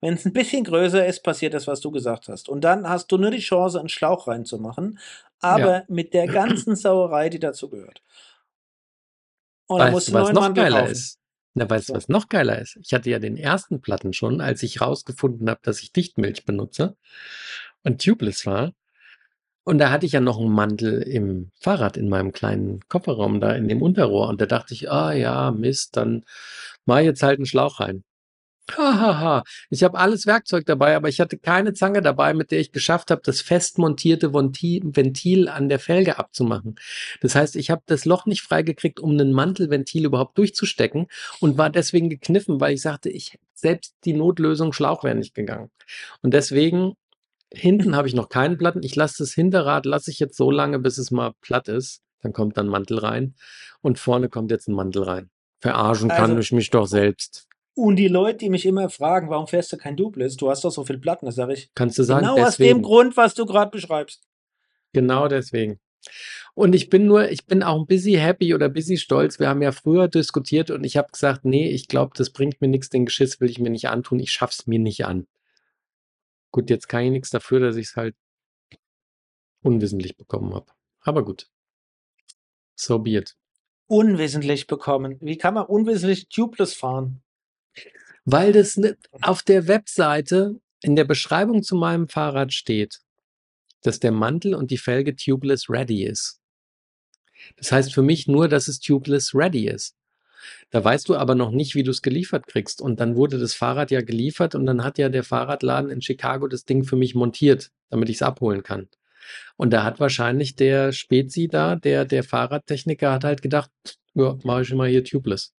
[0.00, 2.48] Wenn es ein bisschen größer ist, passiert das, was du gesagt hast.
[2.48, 4.98] Und dann hast du nur die Chance, einen Schlauch reinzumachen,
[5.40, 5.84] aber Ja.
[5.88, 8.02] mit der ganzen Sauerei, die dazu gehört.
[9.68, 10.92] Und dann musst Weißt du du, was noch Mantel geiler kaufen.
[10.92, 11.18] ist?
[11.54, 12.78] Na, weißt du, was noch geiler ist?
[12.82, 16.96] Ich hatte ja den ersten Platten schon, als ich rausgefunden habe, dass ich Dichtmilch benutze
[17.84, 18.72] und tubeless war.
[19.64, 23.52] Und da hatte ich ja noch einen Mantel im Fahrrad in meinem kleinen Kofferraum da
[23.52, 24.28] in dem Unterrohr.
[24.28, 26.24] Und da dachte ich, ah ja, Mist, dann
[26.86, 28.04] mach jetzt halt einen Schlauch rein.
[28.76, 29.44] Hahaha.
[29.70, 33.10] Ich habe alles Werkzeug dabei, aber ich hatte keine Zange dabei, mit der ich geschafft
[33.10, 36.76] habe, das fest montierte Ventil an der Felge abzumachen.
[37.20, 41.06] Das heißt, ich habe das Loch nicht freigekriegt, um einen Mantelventil überhaupt durchzustecken
[41.40, 45.70] und war deswegen gekniffen, weil ich sagte, ich selbst die Notlösung Schlauch wäre nicht gegangen.
[46.22, 46.94] Und deswegen
[47.52, 48.82] hinten habe ich noch keinen Platten.
[48.82, 52.02] Ich lasse das Hinterrad lasse ich jetzt so lange, bis es mal platt ist.
[52.22, 53.34] Dann kommt dann Mantel rein
[53.80, 55.30] und vorne kommt jetzt ein Mantel rein.
[55.60, 57.47] Verarschen kann Also- ich mich doch selbst.
[57.78, 60.36] Und die Leute, die mich immer fragen, warum fährst du kein Duplex?
[60.36, 61.70] Du hast doch so viele Platten, das sage ich.
[61.76, 62.82] Kannst du sagen, Genau aus dem deswegen.
[62.82, 64.26] Grund, was du gerade beschreibst.
[64.92, 65.78] Genau deswegen.
[66.54, 69.38] Und ich bin nur, ich bin auch ein bisschen happy oder busy stolz.
[69.38, 72.66] Wir haben ja früher diskutiert und ich habe gesagt, nee, ich glaube, das bringt mir
[72.66, 75.28] nichts, den Geschiss will ich mir nicht antun, ich schaff's mir nicht an.
[76.50, 78.16] Gut, jetzt kann ich nichts dafür, dass ich es halt
[79.62, 80.66] unwissentlich bekommen habe.
[81.02, 81.48] Aber gut.
[82.74, 83.36] So be it.
[83.86, 85.16] Unwissentlich bekommen.
[85.20, 87.22] Wie kann man unwissentlich Tubeless fahren?
[88.24, 88.80] Weil das
[89.22, 93.00] auf der Webseite in der Beschreibung zu meinem Fahrrad steht,
[93.82, 96.40] dass der Mantel und die Felge tubeless ready ist.
[97.56, 99.96] Das heißt für mich nur, dass es tubeless ready ist.
[100.70, 102.80] Da weißt du aber noch nicht, wie du es geliefert kriegst.
[102.80, 106.46] Und dann wurde das Fahrrad ja geliefert und dann hat ja der Fahrradladen in Chicago
[106.46, 108.88] das Ding für mich montiert, damit ich es abholen kann.
[109.56, 113.70] Und da hat wahrscheinlich der Spezi da, der, der Fahrradtechniker, hat halt gedacht,
[114.14, 115.52] ja, mache ich mal hier tubeless.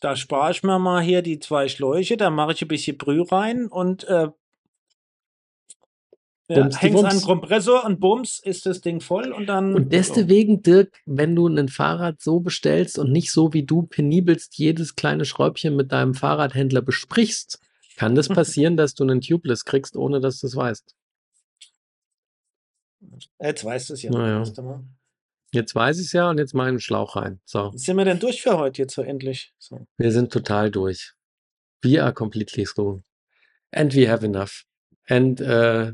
[0.00, 3.30] Da spare ich mir mal hier die zwei Schläuche, da mache ich ein bisschen Brühe
[3.30, 4.28] rein und äh,
[6.48, 9.72] ja, Bums die häng's an den Kompressor und bums ist das Ding voll und dann.
[9.72, 14.58] Und deswegen, Dirk, wenn du ein Fahrrad so bestellst und nicht so wie du penibelst
[14.58, 17.60] jedes kleine Schräubchen mit deinem Fahrradhändler besprichst,
[17.96, 20.96] kann das passieren, dass du einen Tubeless kriegst, ohne dass du es weißt.
[23.40, 24.10] Jetzt weißt du es ja.
[24.10, 24.82] Na
[25.52, 27.40] Jetzt weiß ich es ja und jetzt mal einen Schlauch rein.
[27.44, 29.52] So, Sind wir denn durch für heute jetzt so endlich?
[29.58, 29.86] So.
[29.96, 31.14] wir sind total durch.
[31.82, 33.02] We are completely through.
[33.72, 34.64] And we have enough.
[35.08, 35.92] And uh,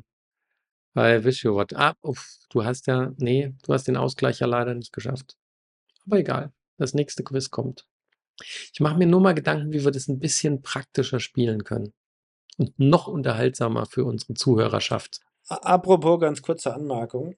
[0.94, 1.74] I wish you what.
[1.74, 5.36] Ah, uff, du hast ja, nee, du hast den Ausgleich ja leider nicht geschafft.
[6.06, 7.86] Aber egal, das nächste Quiz kommt.
[8.72, 11.94] Ich mache mir nur mal Gedanken, wie wir das ein bisschen praktischer spielen können.
[12.58, 15.20] Und noch unterhaltsamer für unsere Zuhörerschaft.
[15.48, 17.36] Apropos ganz kurze Anmerkung.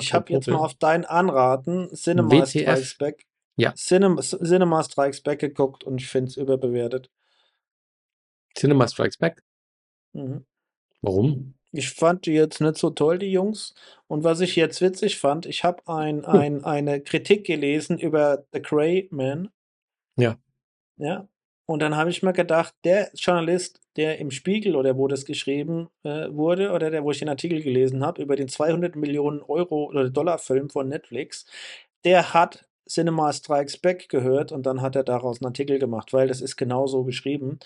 [0.00, 2.48] Ich habe jetzt mal Apropos auf dein Anraten Cinema WTF.
[2.50, 3.26] Strikes Back.
[3.56, 3.74] Ja.
[3.74, 7.10] Cinema, Cinema Strikes Back geguckt und ich finde es überbewertet.
[8.56, 9.42] Cinema Strikes Back.
[10.12, 10.44] Mhm.
[11.02, 11.54] Warum?
[11.70, 13.74] Ich fand die jetzt nicht so toll, die Jungs.
[14.06, 16.40] Und was ich jetzt witzig fand, ich habe ein, Hm.
[16.40, 19.50] ein, eine Kritik gelesen über The Grey Man.
[20.16, 20.38] Ja.
[20.96, 21.28] Ja.
[21.70, 25.88] Und dann habe ich mir gedacht, der Journalist, der im Spiegel oder wo das geschrieben
[26.02, 29.84] äh, wurde, oder der, wo ich den Artikel gelesen habe, über den 200 Millionen Euro
[29.84, 31.44] oder Dollar-Film von Netflix,
[32.06, 36.26] der hat Cinema Strikes Back gehört und dann hat er daraus einen Artikel gemacht, weil
[36.26, 37.58] das ist genauso geschrieben.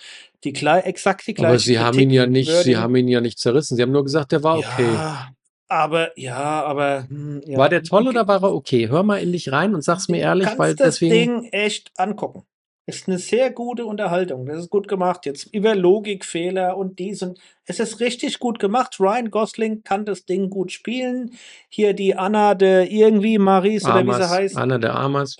[0.42, 3.20] Die klei exakt die gleiche Aber sie haben ihn ja nicht, sie haben ihn ja
[3.20, 3.76] nicht zerrissen.
[3.76, 4.94] Sie haben nur gesagt, der war okay.
[4.94, 5.30] Ja,
[5.68, 7.06] aber, ja, aber.
[7.08, 7.56] hm, ja.
[7.56, 8.08] War der toll Okay.
[8.08, 8.88] oder war er okay?
[8.88, 11.42] Hör mal in dich rein und sag's mir ehrlich, weil das deswegen.
[11.42, 12.42] Ding echt angucken.
[12.84, 14.44] Ist eine sehr gute Unterhaltung.
[14.44, 15.24] Das ist gut gemacht.
[15.24, 18.98] Jetzt über Logikfehler und dies und es ist richtig gut gemacht.
[18.98, 21.32] Ryan Gosling kann das Ding gut spielen.
[21.68, 24.56] Hier die Anna de irgendwie Maris oder wie sie heißt.
[24.56, 25.36] Anna der Amas,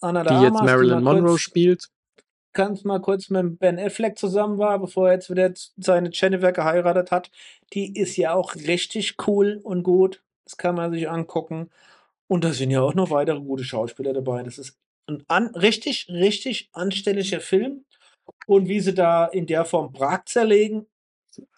[0.00, 1.88] Anna die de jetzt Armas, Marilyn mal Monroe kurz, spielt.
[2.52, 7.12] ganz mal kurz mit Ben Affleck zusammen war, bevor er jetzt wieder seine Jennifer geheiratet
[7.12, 7.30] hat.
[7.72, 10.22] Die ist ja auch richtig cool und gut.
[10.44, 11.70] Das kann man sich angucken.
[12.26, 14.42] Und da sind ja auch noch weitere gute Schauspieler dabei.
[14.42, 14.76] Das ist
[15.06, 17.84] ein an, richtig, richtig anständiger Film.
[18.46, 20.86] Und wie sie da in der Form Prag zerlegen,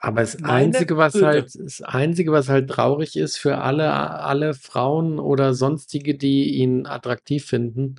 [0.01, 1.27] Aber das Einzige, was Güte.
[1.27, 6.87] halt, das Einzige, was halt traurig ist für alle, alle Frauen oder sonstige, die ihn
[6.87, 7.97] attraktiv finden,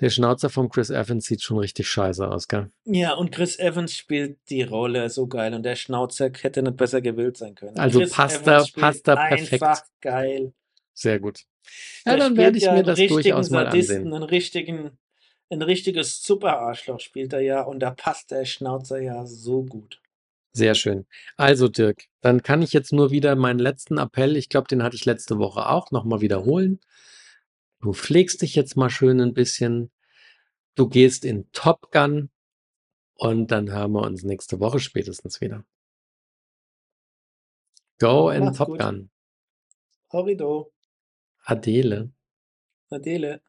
[0.00, 2.70] der Schnauzer von Chris Evans sieht schon richtig scheiße aus, gell?
[2.84, 5.54] ja, und Chris Evans spielt die Rolle so geil.
[5.54, 7.78] Und der Schnauzer hätte nicht besser gewählt sein können.
[7.78, 9.52] Also Chris passt er- passt er perfekt.
[9.62, 10.52] Einfach geil.
[10.94, 11.44] Sehr gut.
[12.04, 14.14] Ja, Der dann werde ich ja mir das richtigen durchaus mal Sadisten, ansehen.
[14.14, 14.98] Einen richtigen,
[15.50, 20.00] ein richtiges Super-Arschloch spielt er ja und da passt der Schnauzer ja so gut.
[20.54, 21.06] Sehr schön.
[21.36, 24.96] Also Dirk, dann kann ich jetzt nur wieder meinen letzten Appell, ich glaube, den hatte
[24.96, 26.80] ich letzte Woche auch, nochmal wiederholen.
[27.80, 29.90] Du pflegst dich jetzt mal schön ein bisschen.
[30.74, 32.30] Du gehst in Top Gun
[33.14, 35.64] und dann hören wir uns nächste Woche spätestens wieder.
[37.98, 38.80] Go in Top gut.
[38.80, 39.10] Gun.
[40.12, 40.71] Horrido,
[41.46, 42.10] Adele.
[42.90, 43.40] Adele.